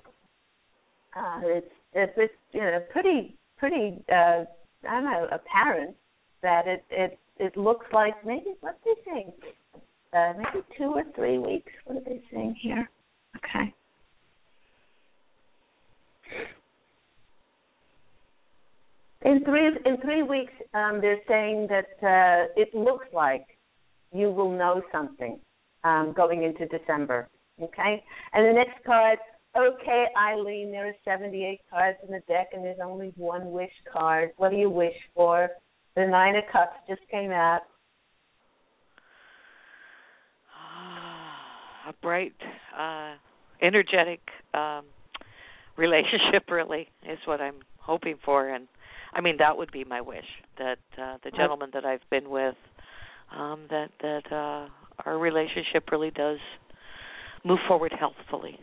[1.15, 4.45] uh, it's it's, it's you know pretty pretty uh,
[4.89, 5.97] I don't know apparent
[6.43, 9.33] that it it it looks like maybe what they saying,
[10.13, 11.73] uh, maybe two or three weeks.
[11.85, 12.89] What are they saying here?
[13.37, 13.75] Okay.
[19.25, 23.47] In three in three weeks, um, they're saying that uh, it looks like
[24.13, 25.39] you will know something
[25.85, 27.29] um, going into December.
[27.61, 28.03] Okay,
[28.33, 29.19] and the next card.
[29.55, 34.31] Okay, Eileen, there are 78 cards in the deck, and there's only one wish card.
[34.39, 35.51] What do you wish for?
[35.95, 37.61] The Nine of Cups just came out.
[41.89, 42.33] A bright,
[42.79, 43.17] uh,
[43.61, 44.21] energetic
[44.55, 44.87] um,
[45.77, 48.69] relationship, really, is what I'm hoping for, and
[49.13, 50.25] I mean, that would be my wish
[50.59, 52.55] that uh, the gentleman that I've been with,
[53.37, 54.69] um, that that uh,
[55.05, 56.39] our relationship really does
[57.45, 58.59] move forward healthfully.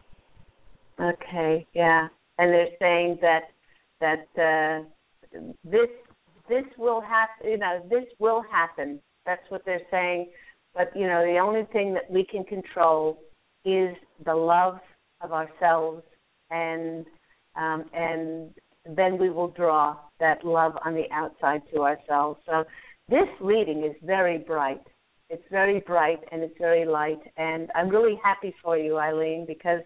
[1.01, 3.43] Okay, yeah, and they're saying that
[4.01, 5.89] that uh, this
[6.49, 7.49] this will happen.
[7.49, 8.99] You know, this will happen.
[9.25, 10.29] That's what they're saying.
[10.73, 13.19] But you know, the only thing that we can control
[13.65, 13.95] is
[14.25, 14.79] the love
[15.21, 16.03] of ourselves
[16.49, 17.05] and
[17.55, 18.51] um, and
[18.95, 22.39] then we will draw that love on the outside to ourselves.
[22.45, 22.63] So
[23.09, 24.81] this reading is very bright.
[25.29, 27.19] It's very bright and it's very light.
[27.37, 29.81] And I'm really happy for you, Eileen, because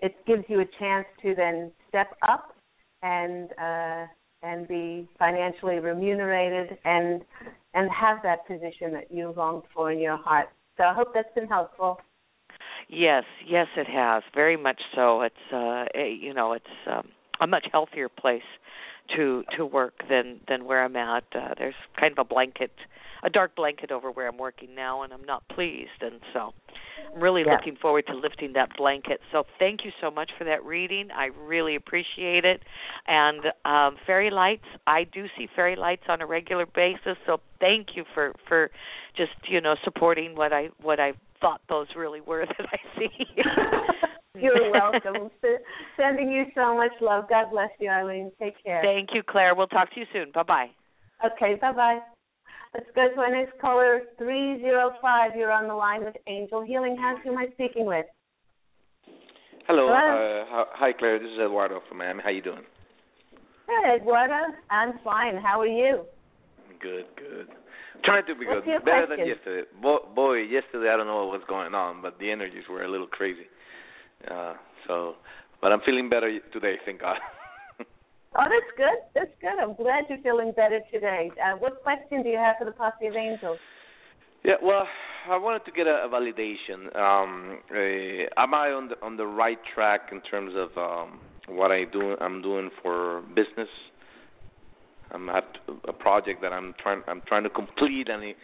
[0.00, 2.54] it gives you a chance to then step up
[3.02, 4.06] and uh,
[4.42, 7.22] and be financially remunerated and
[7.74, 10.48] and have that position that you longed for in your heart.
[10.76, 11.98] So I hope that's been helpful.
[12.88, 15.22] Yes, yes, it has very much so.
[15.22, 17.08] It's uh, you know, it's um,
[17.40, 18.42] a much healthier place
[19.16, 21.24] to to work than than where I'm at.
[21.34, 22.72] Uh, there's kind of a blanket,
[23.24, 26.02] a dark blanket over where I'm working now, and I'm not pleased.
[26.02, 26.52] And so,
[27.14, 27.52] I'm really yeah.
[27.52, 29.20] looking forward to lifting that blanket.
[29.32, 31.08] So, thank you so much for that reading.
[31.10, 32.62] I really appreciate it.
[33.06, 37.16] And um, fairy lights, I do see fairy lights on a regular basis.
[37.26, 38.70] So, thank you for for
[39.16, 43.10] just you know supporting what I what I thought those really were that I see.
[44.40, 45.30] You're welcome.
[45.96, 47.28] Sending you so much love.
[47.28, 48.32] God bless you, Eileen.
[48.40, 48.82] Take care.
[48.82, 49.54] Thank you, Claire.
[49.54, 50.32] We'll talk to you soon.
[50.32, 50.70] Bye bye.
[51.24, 52.00] Okay, bye bye.
[52.74, 55.36] Let's go to our next caller, 305.
[55.36, 57.20] You're on the line with Angel Healing House.
[57.22, 58.04] Who am I speaking with?
[59.68, 59.86] Hello.
[59.88, 60.44] Hello.
[60.50, 61.20] Uh, hi, Claire.
[61.20, 62.20] This is Eduardo from Miami.
[62.24, 62.64] How you doing?
[63.68, 64.34] Hey, Eduardo.
[64.70, 65.36] I'm fine.
[65.36, 66.02] How are you?
[66.82, 67.46] Good, good.
[68.04, 68.84] Trying to be What's good.
[68.84, 69.18] Better question?
[69.18, 69.68] than yesterday.
[69.80, 72.90] Bo- boy, yesterday I don't know what was going on, but the energies were a
[72.90, 73.46] little crazy.
[74.28, 74.54] Uh,
[74.88, 75.14] so,
[75.62, 77.18] but I'm feeling better today, thank God.
[78.36, 78.98] Oh, that's good.
[79.14, 79.62] That's good.
[79.62, 81.30] I'm glad you're feeling better today.
[81.42, 83.58] Uh, what question do you have for the Posse of Angels?
[84.44, 84.86] yeah, well,
[85.30, 86.94] I wanted to get a, a validation.
[86.96, 91.70] Um, uh, am I on the on the right track in terms of um, what
[91.70, 92.16] I do?
[92.20, 93.68] I'm doing for business.
[95.12, 95.46] I'm at
[95.86, 98.36] a project that I'm trying I'm trying to complete, and it,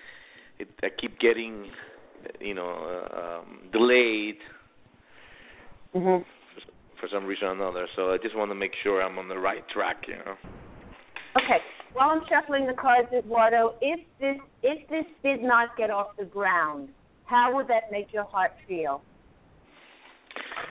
[0.59, 1.67] it I keep getting,
[2.41, 4.37] you know, uh, um, delayed
[5.95, 6.23] Mm-hmm.
[7.01, 7.87] For some reason or another.
[7.97, 10.37] So I just want to make sure I'm on the right track, you know.
[11.37, 11.59] Okay.
[11.93, 16.25] While I'm shuffling the cards, Eduardo, if this if this did not get off the
[16.25, 16.89] ground,
[17.27, 19.03] how would that make your heart feel?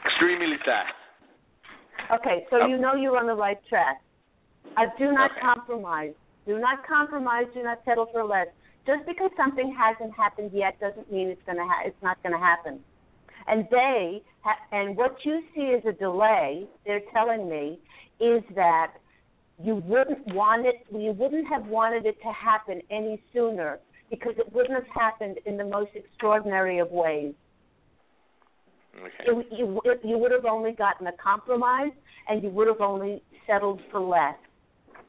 [0.05, 0.85] Extremely sad.
[2.15, 4.01] Okay, so Um, you know you're on the right track.
[4.77, 5.41] Uh, do not Okay.
[5.41, 6.13] compromise.
[6.45, 7.47] Do not compromise.
[7.53, 8.47] Do not settle for less.
[8.85, 12.39] Just because something hasn't happened yet doesn't mean it's gonna ha- it's not going to
[12.39, 12.83] happen.
[13.47, 14.28] And they ha-
[14.71, 17.79] and what you see as a delay, they're telling me,
[18.19, 18.93] is that
[19.61, 20.75] you wouldn't want it.
[20.91, 23.79] You wouldn't have wanted it to happen any sooner
[24.09, 27.33] because it wouldn't have happened in the most extraordinary of ways
[28.97, 29.23] Okay.
[29.25, 31.91] you, you you would have only gotten a compromise,
[32.27, 34.35] and you would have only settled for less.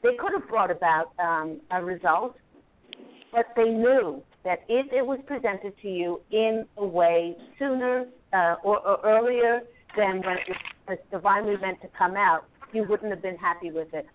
[0.03, 2.37] They could have brought about um, a result,
[3.33, 8.57] but they knew that if it was presented to you in a way sooner uh,
[8.63, 9.61] or, or earlier
[9.97, 10.57] than when it
[10.89, 14.07] was divinely meant to come out, you wouldn't have been happy with it.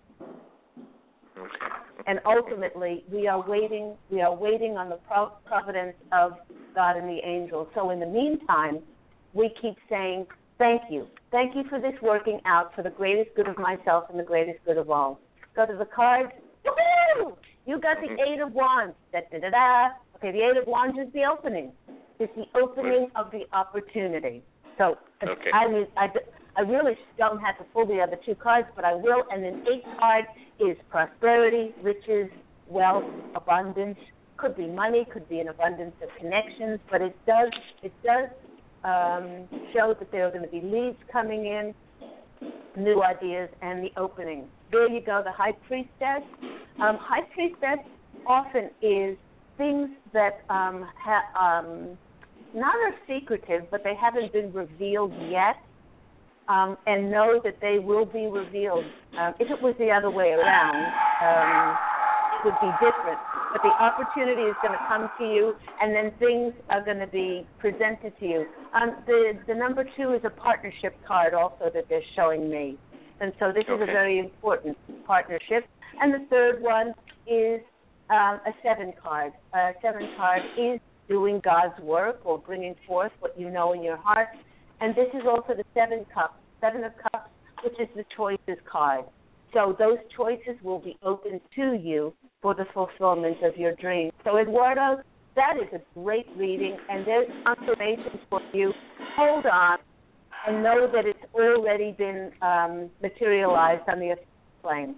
[2.06, 3.94] And ultimately, we are waiting.
[4.10, 4.98] We are waiting on the
[5.46, 6.32] providence of
[6.74, 7.68] God and the angels.
[7.74, 8.78] So in the meantime,
[9.34, 13.48] we keep saying, "Thank you, thank you for this working out for the greatest good
[13.48, 15.20] of myself and the greatest good of all."
[15.54, 16.32] Go to the cards.
[16.64, 17.36] Woo-hoo!
[17.66, 18.94] You got the Eight of Wands.
[19.12, 19.88] Da da da da.
[20.16, 21.72] Okay, the Eight of Wands is the opening.
[22.18, 24.42] It's the opening of the opportunity.
[24.78, 25.50] So Okay.
[25.52, 26.08] I mean, I,
[26.56, 29.24] I really don't have to pull the other two cards, but I will.
[29.30, 30.24] And then eight card
[30.60, 32.30] is prosperity, riches,
[32.66, 33.04] wealth,
[33.34, 33.98] abundance.
[34.36, 37.50] Could be money, could be an abundance of connections, but it does
[37.82, 38.28] it does
[38.84, 41.74] um, show that there are going to be leads coming in,
[42.76, 44.44] new ideas, and the opening.
[44.70, 46.22] There you go, the High Priestess.
[46.80, 47.78] Um, High Priestess
[48.26, 49.16] often is
[49.56, 51.96] things that um, ha- um,
[52.56, 55.56] not are secretive, but they haven't been revealed yet,
[56.48, 58.84] um, and know that they will be revealed.
[59.18, 60.80] Um, if it was the other way around,
[61.20, 61.76] um,
[62.34, 63.18] it would be different.
[63.52, 67.06] But the opportunity is going to come to you, and then things are going to
[67.06, 68.46] be presented to you.
[68.74, 72.78] Um, the the number two is a partnership card, also that they're showing me,
[73.20, 74.76] and so this is a very important
[75.06, 75.64] partnership.
[76.00, 76.92] And the third one
[77.26, 77.60] is
[78.10, 79.32] um, a seven card.
[79.54, 83.96] A seven card is doing God's work or bringing forth what you know in your
[83.96, 84.28] heart.
[84.80, 87.30] And this is also the seven cups, seven of cups,
[87.64, 89.04] which is the choices card.
[89.52, 94.12] So those choices will be open to you for the fulfillment of your dreams.
[94.24, 95.02] So Eduardo,
[95.34, 98.72] that is a great reading, and there's confirmation for you.
[99.16, 99.78] Hold on,
[100.46, 104.16] and know that it's already been um, materialized on the
[104.62, 104.96] plane.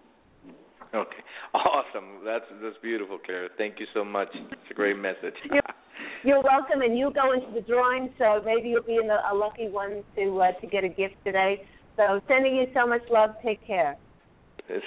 [0.95, 1.23] Okay.
[1.55, 2.25] Awesome.
[2.25, 3.49] That's that's beautiful, Claire.
[3.59, 4.29] Thank you so much.
[4.33, 5.35] It's a great message.
[5.45, 5.63] You're,
[6.25, 9.35] you're welcome, and you go into the drawing, so maybe you'll be in a, a
[9.35, 11.63] lucky one to uh, to get a gift today.
[11.97, 13.31] So sending you so much love.
[13.45, 13.97] Take care.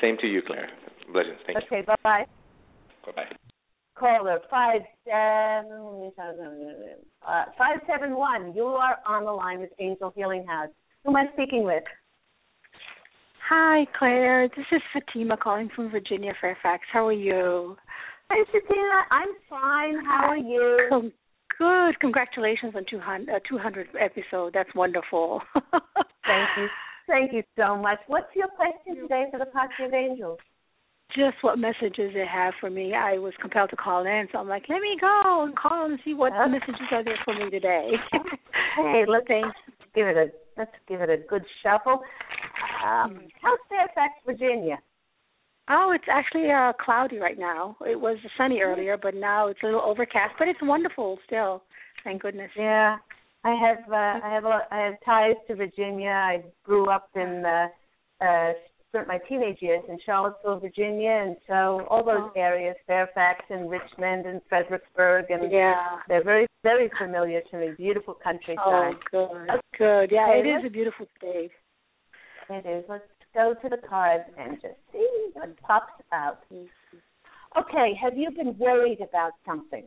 [0.02, 0.70] Same to you, Claire.
[1.12, 1.38] Blessings.
[1.46, 1.78] Thank you.
[1.78, 2.26] Okay, bye bye.
[3.06, 3.36] Bye bye.
[3.96, 8.54] Caller five seven uh, five seven one.
[8.56, 10.70] You are on the line with Angel Healing House.
[11.04, 11.84] Who am I speaking with?
[13.54, 14.48] Hi, Claire.
[14.56, 16.84] This is Fatima calling from Virginia, Fairfax.
[16.94, 17.76] How are you?
[18.30, 19.04] Hi, Fatima.
[19.12, 20.06] I'm fine.
[20.06, 20.86] How are you?
[20.88, 21.12] Com-
[21.60, 22.00] Good.
[22.00, 24.54] Congratulations on 200, uh, 200 episode.
[24.54, 25.42] That's wonderful.
[25.54, 26.68] Thank you.
[27.08, 28.00] Thank you so much.
[28.08, 30.40] What's your question today for the Posse of Angels?
[31.14, 32.94] Just what messages they have for me.
[32.94, 36.00] I was compelled to call in, so I'm like, let me go and call and
[36.06, 36.52] see what Okay.
[36.54, 37.92] messages are there for me today.
[38.78, 39.28] Hey, let's
[39.94, 40.28] give it a
[40.58, 42.00] let's give it a good shuffle.
[42.86, 44.78] Um, how's Fairfax, Virginia?
[45.70, 47.78] Oh, it's actually uh cloudy right now.
[47.88, 50.34] It was sunny earlier, but now it's a little overcast.
[50.40, 51.64] But it's wonderful still.
[52.04, 52.50] Thank goodness.
[52.58, 52.98] Yeah,
[53.44, 56.10] I have uh, I have a, I have ties to Virginia.
[56.10, 57.68] I grew up in uh,
[58.26, 58.52] uh,
[58.90, 62.32] spent my teenage years in Charlottesville, Virginia, and so all those Oh.
[62.36, 66.00] areas, Fairfax and Richmond and Fredericksburg, and Yeah.
[66.10, 67.70] they're very very familiar to me.
[67.78, 68.96] Beautiful countryside.
[69.14, 69.62] Oh, good.
[69.78, 70.12] Good.
[70.12, 71.52] Yeah, it is a beautiful state.
[72.52, 72.84] It is.
[72.90, 76.40] Let's go to the cards and just see what pops out.
[77.58, 79.86] Okay, have you been worried about something?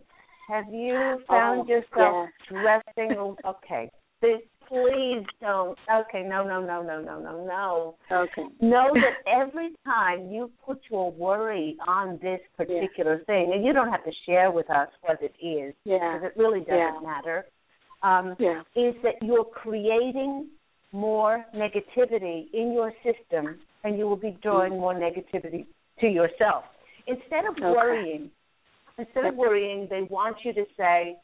[0.48, 3.36] Have you found Oh, yourself stressing?
[3.46, 3.90] Okay,
[4.20, 5.78] this, please don't.
[5.90, 7.96] Okay, no, no, no, no, no, no, no.
[8.10, 8.48] Okay.
[8.60, 13.90] Know that every time you put your worry on this particular thing, and you don't
[13.90, 15.98] have to share with us what it is, Yeah.
[15.98, 17.00] because it really doesn't Yeah.
[17.02, 17.46] matter,
[18.02, 18.62] um, Yeah.
[18.74, 20.48] is that you're creating
[20.94, 25.66] more negativity in your system and you will be drawing more negativity
[26.00, 26.64] to yourself.
[27.06, 27.70] Instead of Okay.
[27.70, 28.30] worrying,
[28.96, 31.16] instead of worrying, they want you to say,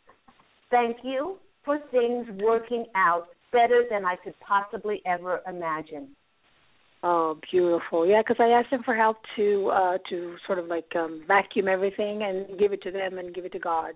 [0.70, 6.14] Thank you for things working out better than I could possibly ever imagine.
[7.02, 8.06] Oh, beautiful.
[8.06, 11.66] Yeah, because I asked them for help to uh to sort of like um vacuum
[11.66, 13.94] everything and give it to them and give it to God.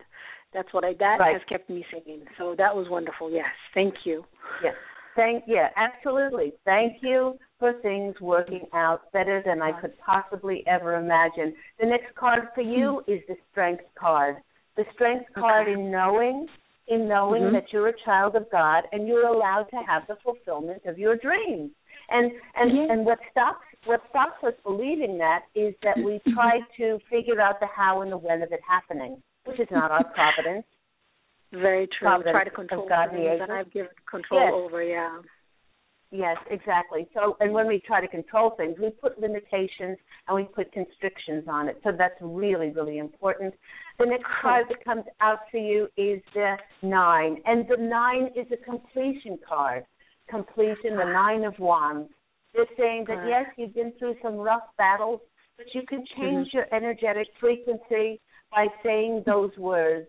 [0.52, 1.34] That's what I that right.
[1.34, 2.22] has kept me sane.
[2.38, 3.30] So that was wonderful.
[3.30, 3.54] Yes.
[3.74, 4.24] Thank you.
[4.62, 4.74] Yes.
[5.16, 6.52] Thank yeah, absolutely.
[6.64, 11.54] Thank you for things working out better than I could possibly ever imagine.
[11.78, 14.36] The next card for you is the strength card.
[14.76, 16.48] The strength card in knowing
[16.88, 17.52] in knowing Mhm.
[17.52, 21.16] that you're a child of God and you're allowed to have the fulfillment of your
[21.16, 21.70] dreams.
[22.10, 22.86] And and Yeah.
[22.92, 27.60] and what stops what stops us believing that is that we try to figure out
[27.60, 30.66] the how and the when of it happening, which is not our providence.
[31.54, 32.08] Very true.
[32.08, 33.50] Providence Try to control God and the things that.
[33.50, 34.52] I've given control Yes.
[34.52, 35.20] over, yeah.
[36.10, 37.08] Yes, exactly.
[37.12, 39.98] So, and when we try to control things, we put limitations
[40.28, 41.80] and we put constrictions on it.
[41.82, 43.52] So that's really, really important.
[43.98, 48.46] The next card that comes out for you is the nine, and the nine is
[48.52, 49.84] a completion card.
[50.28, 52.10] Completion, the nine of wands.
[52.54, 55.20] They're saying that yes, you've been through some rough battles,
[55.56, 56.56] but you can change mm-hmm.
[56.58, 58.20] your energetic frequency
[58.52, 60.06] by saying those words,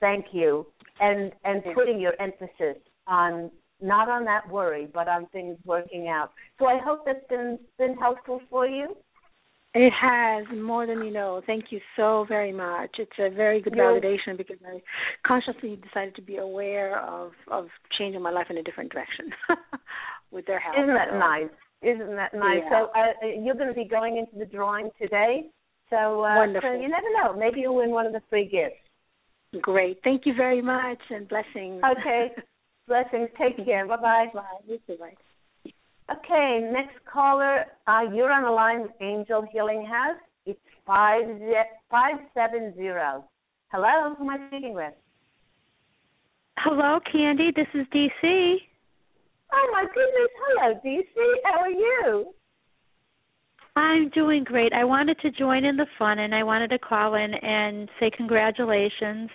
[0.00, 0.66] "Thank you,"
[1.00, 2.76] and and putting your emphasis
[3.06, 6.30] on not on that worry, but on things working out.
[6.58, 8.96] So I hope that's been been helpful for you.
[9.74, 11.42] It has more than you know.
[11.46, 12.92] Thank you so very much.
[12.98, 14.80] It's a very good You're- validation because I
[15.26, 17.66] consciously decided to be aware of of
[17.98, 19.30] changing my life in a different direction
[20.30, 20.76] with their help.
[20.76, 21.50] Isn't that So, nice?
[21.82, 22.62] Isn't that nice?
[22.64, 22.70] Yeah.
[22.70, 25.48] So uh, you're going to be going into the drawing today.
[25.90, 26.70] So, uh, Wonderful.
[26.74, 27.38] so you never know.
[27.38, 28.80] Maybe you'll win one of the free gifts.
[29.60, 29.98] Great.
[30.04, 31.82] Thank you very much and blessings.
[31.98, 32.30] Okay.
[32.88, 33.28] Blessings.
[33.36, 33.86] Take care.
[33.86, 34.26] Bye bye.
[34.32, 34.42] Bye.
[34.66, 34.96] You too.
[34.96, 35.14] Bye.
[36.08, 37.64] Okay, next caller.
[37.88, 40.20] Uh, you're on the line with Angel Healing House.
[40.44, 41.24] It's five
[41.90, 43.24] five seven zero.
[43.72, 44.94] Hello, who am I speaking with?
[46.58, 47.50] Hello, Candy.
[47.54, 48.56] This is DC.
[49.52, 50.30] Oh my goodness.
[50.46, 51.34] Hello, DC.
[51.44, 52.34] How are you?
[53.76, 54.72] I'm doing great.
[54.72, 58.10] I wanted to join in the fun and I wanted to call in and say
[58.16, 59.30] congratulations.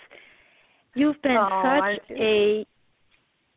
[0.96, 2.66] You've been Oh, such a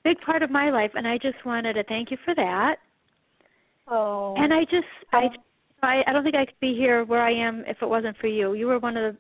[0.05, 2.76] big part of my life and I just wanted to thank you for that.
[3.89, 4.35] Oh.
[4.37, 5.43] And I just I oh.
[5.82, 8.28] I I don't think I could be here where I am if it wasn't for
[8.28, 8.55] you.
[8.55, 9.18] You were one of the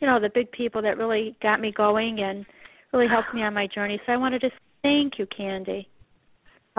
[0.00, 2.46] you know, the big people that really got me going and
[2.92, 4.00] really helped me on my journey.
[4.06, 5.88] So I wanted to just thank you, Candy.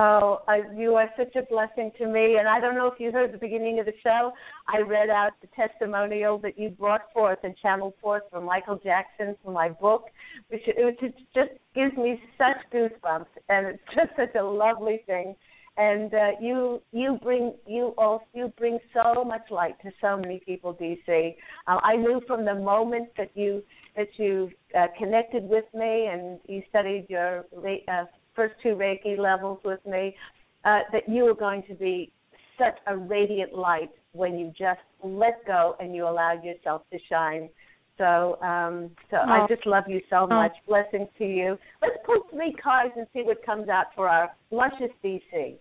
[0.02, 2.38] Oh, I, you are such a blessing to me.
[2.40, 4.32] And I don't know if you heard the beginning of the show.
[4.66, 9.36] I read out the testimonial that you brought forth and channeled forth from Michael Jackson
[9.44, 10.06] for my book,
[10.48, 15.36] which, it just gives me such goosebumps, and it's just such a lovely thing.
[15.76, 20.42] And uh, you you bring you also you bring so much light to so many
[20.46, 21.36] people, DC.
[21.68, 23.64] Uh, I knew from the moment that you
[23.96, 27.46] that you uh, connected with me and you studied your
[27.88, 28.06] uh,
[28.40, 30.16] first two Reiki levels with me,
[30.64, 32.10] uh, that you are going to be
[32.58, 37.50] such a radiant light when you just let go and you allow yourself to shine.
[37.98, 39.48] So, um, so I Oh.
[39.48, 40.54] just love you so much.
[40.68, 41.60] Blessings to you.
[41.82, 45.58] Let's pull three cards and see what comes out for our luscious DC.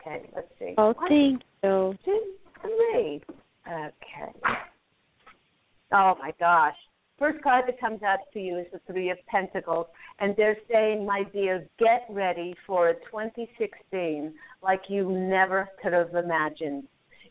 [0.00, 0.74] Okay, let's see.
[0.78, 1.98] Oh, One, thank you.
[2.04, 3.22] two, three.
[3.68, 4.32] Okay.
[5.92, 6.76] Oh my gosh.
[7.18, 9.86] First card that comes out to you is the Three of Pentacles,
[10.18, 16.14] and they're saying, my dear, get ready for a 2016 like you never could have
[16.14, 16.84] imagined.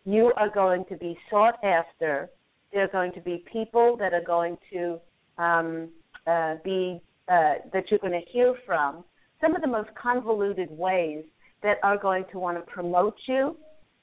[0.05, 2.29] You are going to be sought after.
[2.71, 4.99] There are going to be people that are going to
[5.37, 5.89] um,
[6.27, 9.03] uh, be uh, that you're going to hear from.
[9.41, 11.25] Some of the most convoluted ways
[11.61, 13.57] that are going to want to promote you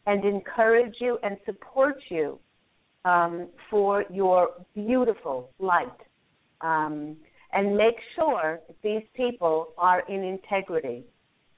[0.06, 2.38] and encourage you and support you
[3.04, 5.88] um, for your beautiful light.
[6.60, 7.16] Um,
[7.52, 11.04] and make sure these people are in integrity.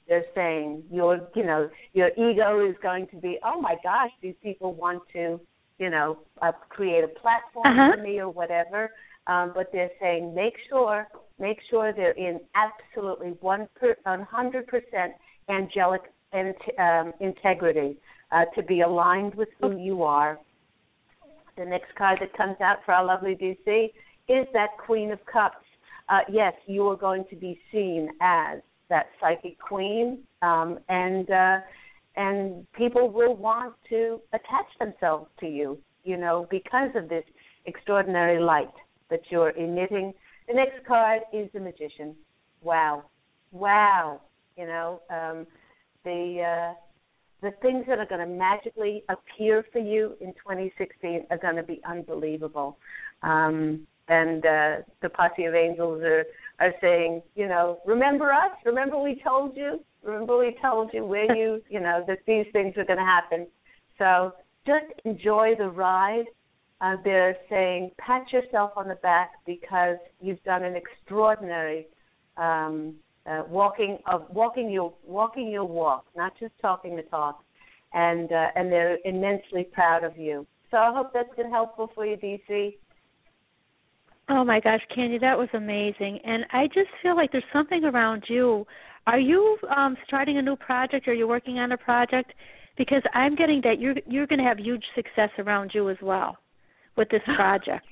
[0.09, 4.34] They're saying your, you know, your ego is going to be, oh my gosh, these
[4.43, 5.40] people want to,
[5.78, 7.97] you know, uh, create a platform Uh-huh.
[7.97, 8.90] for me or whatever.
[9.26, 11.07] Um, but they're saying make sure,
[11.38, 15.12] make sure they're in absolutely one per, 100%
[15.49, 17.97] angelic in, um, integrity
[18.32, 20.38] uh, to be aligned with who you are.
[21.57, 23.87] The next card that comes out for our lovely DC
[24.29, 25.57] is that Queen of Cups.
[26.09, 31.59] Uh, yes, you are going to be seen as that psychic queen, um, and uh,
[32.17, 37.25] and people will want to attach themselves to you, you know, because of this
[37.67, 38.73] extraordinary light
[39.11, 40.13] that you're emitting.
[40.49, 42.15] The next card is the Magician.
[42.63, 43.05] Wow,
[43.51, 44.21] wow,
[44.57, 45.47] you know, um,
[46.05, 46.75] the uh,
[47.43, 51.62] the things that are going to magically appear for you in 2016 are going to
[51.62, 52.78] be unbelievable.
[53.22, 56.24] Um, and uh, the posse of angels are
[56.61, 58.53] are saying, you know, remember us?
[58.64, 59.80] Remember we told you?
[60.03, 63.47] Remember we told you where you, you know, that these things are going to happen.
[63.99, 64.32] So
[64.66, 66.26] just enjoy the ride.
[66.80, 71.86] Uh, they're saying pat yourself on the back because you've done an extraordinary
[72.36, 72.95] um,
[73.27, 77.43] uh, walking of walking your walking your walk, not just talking the talk,
[77.93, 80.47] and uh, and they're immensely proud of you.
[80.70, 82.75] So I hope that's been helpful for you, DC.
[84.29, 86.18] Oh my gosh, Candy, that was amazing.
[86.25, 88.66] And I just feel like there's something around you.
[89.07, 92.33] Are you um starting a new project or you're working on a project?
[92.79, 96.39] Because I'm getting that you're you're going to have huge success around you as well
[96.97, 97.87] with this project.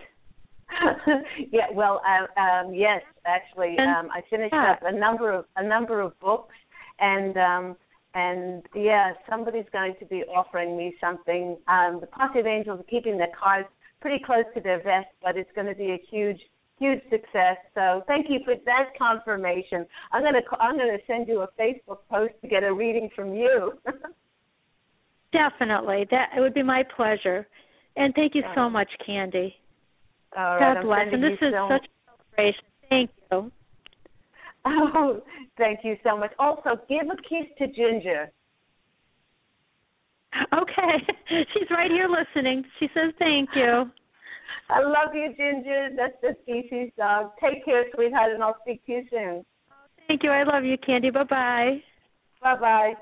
[1.53, 6.01] yeah, well, uh, um yes, actually, um I finished up a number of a number
[6.01, 6.55] of books
[6.99, 7.77] and um
[8.15, 11.57] and yeah, somebody's going to be offering me something.
[11.69, 13.69] Um the of Angels are keeping their cards
[14.01, 16.41] pretty close to their vest, but it's going to be a huge,
[16.79, 17.57] huge success.
[17.75, 19.87] So thank you for that confirmation.
[20.13, 23.11] I'm going to I'm going to send you a Facebook post to get a reading
[23.15, 23.75] from you.
[25.33, 27.47] Definitely, that it would be my pleasure.
[27.97, 29.55] And thank you so much, Candy.
[30.37, 31.09] All right, God I'm bless.
[31.13, 32.65] And this is so- such a celebration.
[32.89, 33.53] Thank you.
[34.65, 35.23] Oh,
[35.57, 36.33] thank you so much.
[36.39, 38.31] Also, give a kiss to Ginger.
[40.53, 40.95] Okay,
[41.53, 42.65] she's right here listening.
[42.79, 43.91] She says thank you.
[44.69, 45.89] I love you, Ginger.
[45.97, 47.33] That's the species dog.
[47.41, 49.45] Take care, sweetheart, and I'll speak to you soon.
[50.07, 50.31] Thank you.
[50.31, 51.11] I love you, Candy.
[51.11, 51.83] Bye bye.
[52.43, 52.93] Bye bye.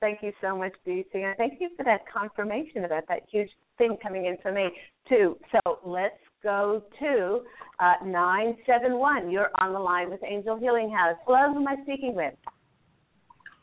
[0.00, 3.96] Thank you so much, DC, and thank you for that confirmation about that huge thing
[4.02, 4.68] coming in for me
[5.08, 5.36] too.
[5.52, 7.40] So let's go to
[7.80, 9.30] uh, nine seven one.
[9.30, 11.16] You're on the line with Angel Healing House.
[11.26, 12.34] Hello, who am I speaking with?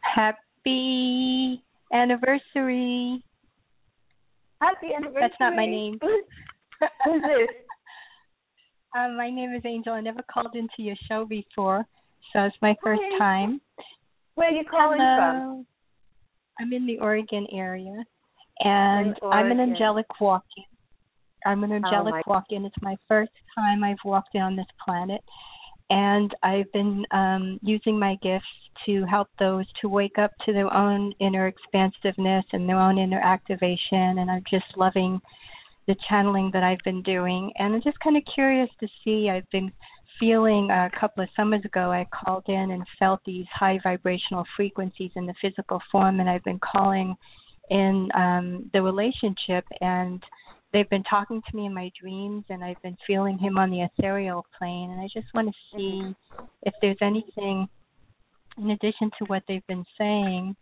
[0.01, 1.63] Happy
[1.93, 3.23] anniversary.
[4.61, 5.21] Happy anniversary.
[5.21, 5.99] That's not my name.
[7.05, 7.49] Who's, this?
[8.97, 9.93] Um, my name is Angel.
[9.93, 11.85] I never called into your show before,
[12.33, 13.17] so it's my first Hi.
[13.17, 13.61] time.
[14.35, 15.65] Where are you calling Hello.
[16.59, 18.03] I'm in the Oregon area,
[18.59, 20.63] and In I'm an angelic walk-in.
[21.45, 22.65] I'm an angelic my- walk-in.
[22.65, 25.21] It's my first time I've walked in on this planet,
[25.89, 28.45] and I've been um, using my gifts
[28.85, 33.19] to help those to wake up to their own inner expansiveness and their own inner
[33.19, 34.19] activation.
[34.19, 35.19] And I'm just loving
[35.87, 39.29] the channeling that I've been doing, and I'm just kind of curious to see.
[39.29, 39.71] I've been
[40.19, 44.43] feeling uh, a couple of summers ago, I called in and felt these high vibrational
[44.55, 47.15] frequencies in the physical form, and I've been calling
[47.69, 50.21] in um, the relationship, and
[50.73, 53.81] they've been talking to me in my dreams, and I've been feeling him on the
[53.81, 56.15] ethereal plane, and I just want to see
[56.63, 57.67] if there's anything
[58.57, 60.55] in addition to what they've been saying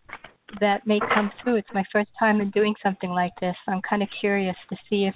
[0.62, 1.55] that may come through.
[1.55, 3.55] It's my first time in doing something like this.
[3.68, 5.16] I'm kind of curious to see if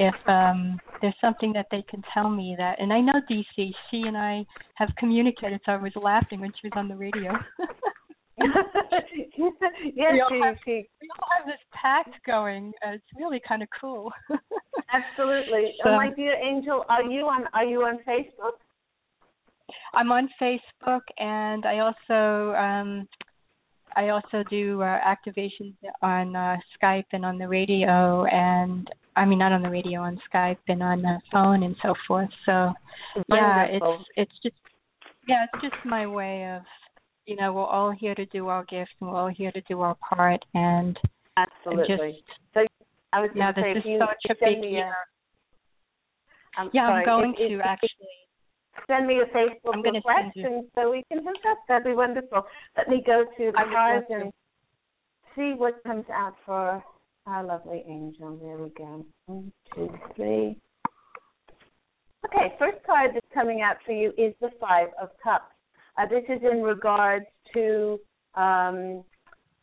[0.00, 4.02] if um there's something that they can tell me that and I know DC, she
[4.02, 4.44] and I
[4.74, 7.32] have communicated so I was laughing when she was on the radio.
[9.94, 12.72] yes, We all she, have- she we all have this pact going.
[12.86, 14.12] It's really kind of cool.
[14.92, 15.74] absolutely.
[15.82, 17.46] So- my dear Angel, are you on?
[17.52, 18.58] Are you on Facebook?
[19.94, 23.08] I'm on Facebook and I also um
[23.96, 29.38] I also do uh, activations on uh, Skype and on the radio and I mean
[29.38, 32.28] not on the radio on Skype and on the phone and so forth.
[32.46, 32.72] So
[33.30, 34.56] yeah, it's it's just
[35.26, 36.62] yeah, it's just my way of
[37.28, 39.82] you know, we're all here to do our gift and we're all here to do
[39.82, 40.98] our part and
[41.36, 42.12] Absolutely.
[42.24, 42.60] just so
[43.12, 44.88] I was going to say, this is such a big year.
[46.56, 48.18] A, I'm Yeah, sorry, I'm going if, to if, actually
[48.88, 51.58] send me a Facebook I'm request, send you- and so we can hook up.
[51.68, 52.42] That'd be wonderful.
[52.78, 54.32] Let me go to the cards and
[55.36, 56.82] see what comes out for
[57.26, 58.38] our lovely angel.
[58.42, 59.04] There we go.
[59.26, 60.56] One, two, three.
[62.24, 65.44] Okay, first card that's coming out for you is the Five of Cups.
[65.98, 67.98] Uh, this is in regards to
[68.34, 69.02] um,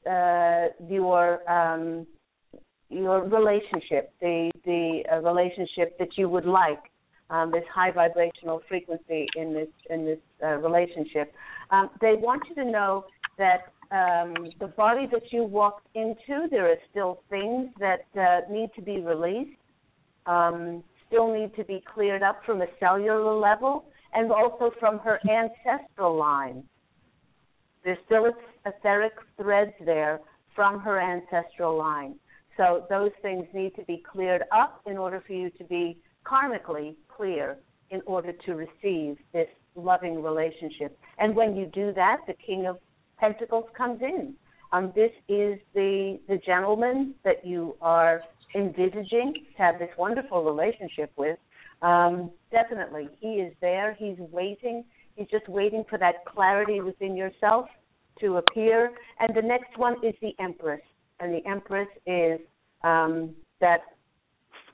[0.09, 2.05] uh, your um,
[2.89, 6.91] your relationship, the the uh, relationship that you would like,
[7.29, 11.33] um, this high vibrational frequency in this in this uh, relationship.
[11.71, 13.05] Um, they want you to know
[13.37, 18.71] that um, the body that you walked into, there are still things that uh, need
[18.75, 19.57] to be released,
[20.25, 23.85] um, still need to be cleared up from a cellular level,
[24.15, 26.63] and also from her ancestral line.
[27.83, 28.31] There's still
[28.65, 30.19] etheric threads there
[30.55, 32.15] from her ancestral line.
[32.57, 36.95] So those things need to be cleared up in order for you to be karmically
[37.15, 37.57] clear
[37.91, 40.97] in order to receive this loving relationship.
[41.19, 42.79] And when you do that, the King of
[43.19, 44.33] Pentacles comes in.
[44.71, 48.21] Um, this is the the gentleman that you are
[48.55, 51.37] envisaging to have this wonderful relationship with.
[51.85, 53.95] Um, definitely, he is there.
[53.99, 54.83] He's waiting.
[55.15, 57.67] He's just waiting for that clarity within yourself
[58.21, 58.91] to appear.
[59.19, 60.81] And the next one is the Empress.
[61.19, 62.39] and the Empress is
[62.83, 63.81] um, that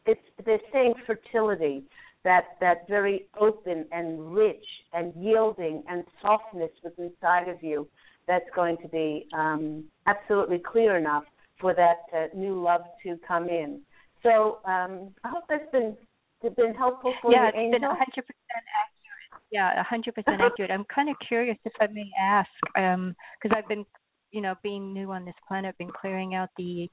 [0.05, 1.83] it's they're saying fertility,
[2.23, 7.87] that that very open and rich and yielding and softness within inside of you
[8.25, 11.25] that's going to be um, absolutely clear enough
[11.59, 13.81] for that uh, new love to come in.
[14.23, 15.97] So um, I hope that's been
[16.49, 17.79] been helpful for yeah, you, it's Angel.
[17.79, 18.31] been 100% accurate.
[19.51, 20.71] Yeah, 100% accurate.
[20.71, 23.15] I'm kind of curious if I may ask, because um,
[23.55, 23.85] I've been,
[24.31, 26.87] you know, being new on this planet, been clearing out the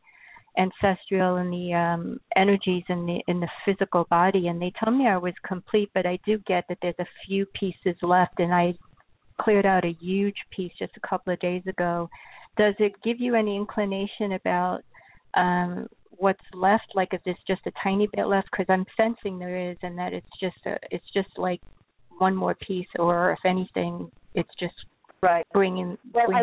[0.59, 5.07] ancestral and the um energies in the in the physical body and they told me
[5.07, 8.75] I was complete but I do get that there's a few pieces left and I
[9.41, 12.09] cleared out a huge piece just a couple of days ago
[12.57, 14.81] does it give you any inclination about
[15.35, 15.87] um
[16.19, 19.77] what's left like if there's just a tiny bit left because i'm sensing there is
[19.83, 21.61] and that it's just a it's just like
[22.19, 24.75] one more piece or if anything it's just
[25.23, 26.43] right bringing, well, I,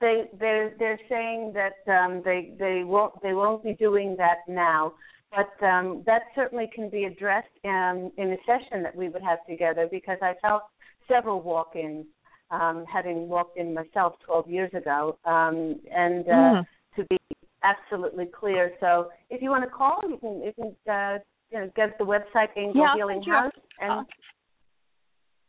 [0.00, 4.92] they they're they're saying that um they they won't they won't be doing that now
[5.30, 9.44] but um that certainly can be addressed um in a session that we would have
[9.48, 10.62] together because i felt
[11.08, 12.06] several walk-ins
[12.50, 16.66] um having walked in myself 12 years ago um and uh mm.
[16.96, 17.18] to be
[17.62, 18.72] absolutely clear.
[18.80, 21.18] So if you want to call, you can you can uh,
[21.50, 24.02] you know get the website Angel yeah, Healing House and uh,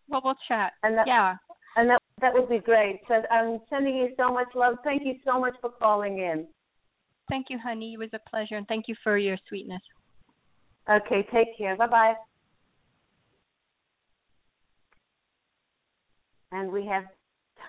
[0.08, 0.74] well we'll chat.
[0.84, 1.36] And that, yeah.
[1.76, 3.02] And that that would be great.
[3.08, 4.76] So I'm sending you so much love.
[4.84, 6.48] Thank you so much for calling in.
[7.30, 7.94] Thank you, honey.
[7.94, 9.82] It was a pleasure, and thank you for your sweetness.
[10.90, 11.78] Okay, take care.
[11.78, 12.14] Bye bye.
[16.52, 17.06] And we have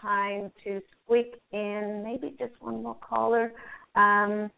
[0.00, 3.52] time to squeak in maybe just one more caller.
[3.94, 4.50] Um,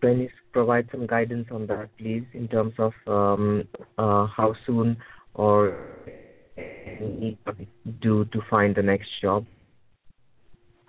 [0.00, 3.64] can you provide some guidance on that, please, in terms of um,
[3.98, 4.96] uh, how soon
[5.34, 5.76] or
[7.00, 7.38] need
[8.00, 9.44] do to find the next job?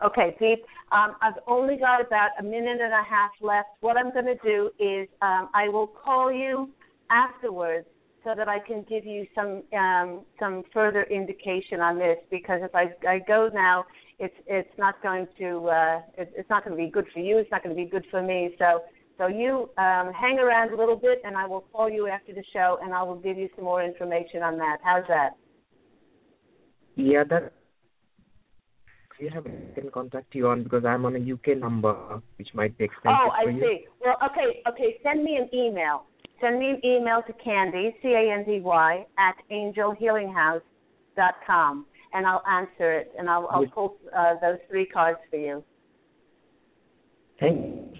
[0.03, 0.63] Okay, Pete.
[0.91, 3.69] Um, I've only got about a minute and a half left.
[3.81, 6.69] What I'm going to do is um, I will call you
[7.11, 7.87] afterwards
[8.23, 12.17] so that I can give you some um, some further indication on this.
[12.31, 13.85] Because if I, I go now,
[14.17, 17.37] it's it's not going to uh, it, it's not going to be good for you.
[17.37, 18.55] It's not going to be good for me.
[18.57, 18.81] So
[19.19, 22.43] so you um, hang around a little bit, and I will call you after the
[22.53, 24.77] show, and I will give you some more information on that.
[24.83, 25.37] How's that?
[26.95, 27.53] Yeah, that
[29.21, 32.77] you have I can contact you on because I'm on a UK number, which might
[32.77, 33.61] be expensive Oh, I for you.
[33.61, 33.85] see.
[34.03, 34.97] Well, okay, okay.
[35.03, 36.03] Send me an email.
[36.41, 42.43] Send me an email to Candy C A N D Y at angelhealinghouse.com, and I'll
[42.49, 45.63] answer it, and I'll, I'll pull uh, those three cards for you.
[47.39, 47.93] Thank you.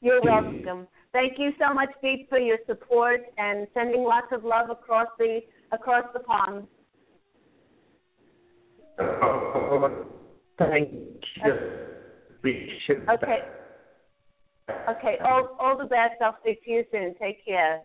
[0.00, 0.88] You're welcome.
[1.12, 5.40] Thank you so much, Pete, for your support and sending lots of love across the
[5.70, 6.66] across the pond.
[10.58, 11.20] Thank you.
[12.44, 13.14] That.
[13.14, 13.38] Okay.
[14.88, 15.16] Okay.
[15.24, 16.20] All all the best.
[16.20, 17.14] I'll speak to you soon.
[17.20, 17.82] Take care.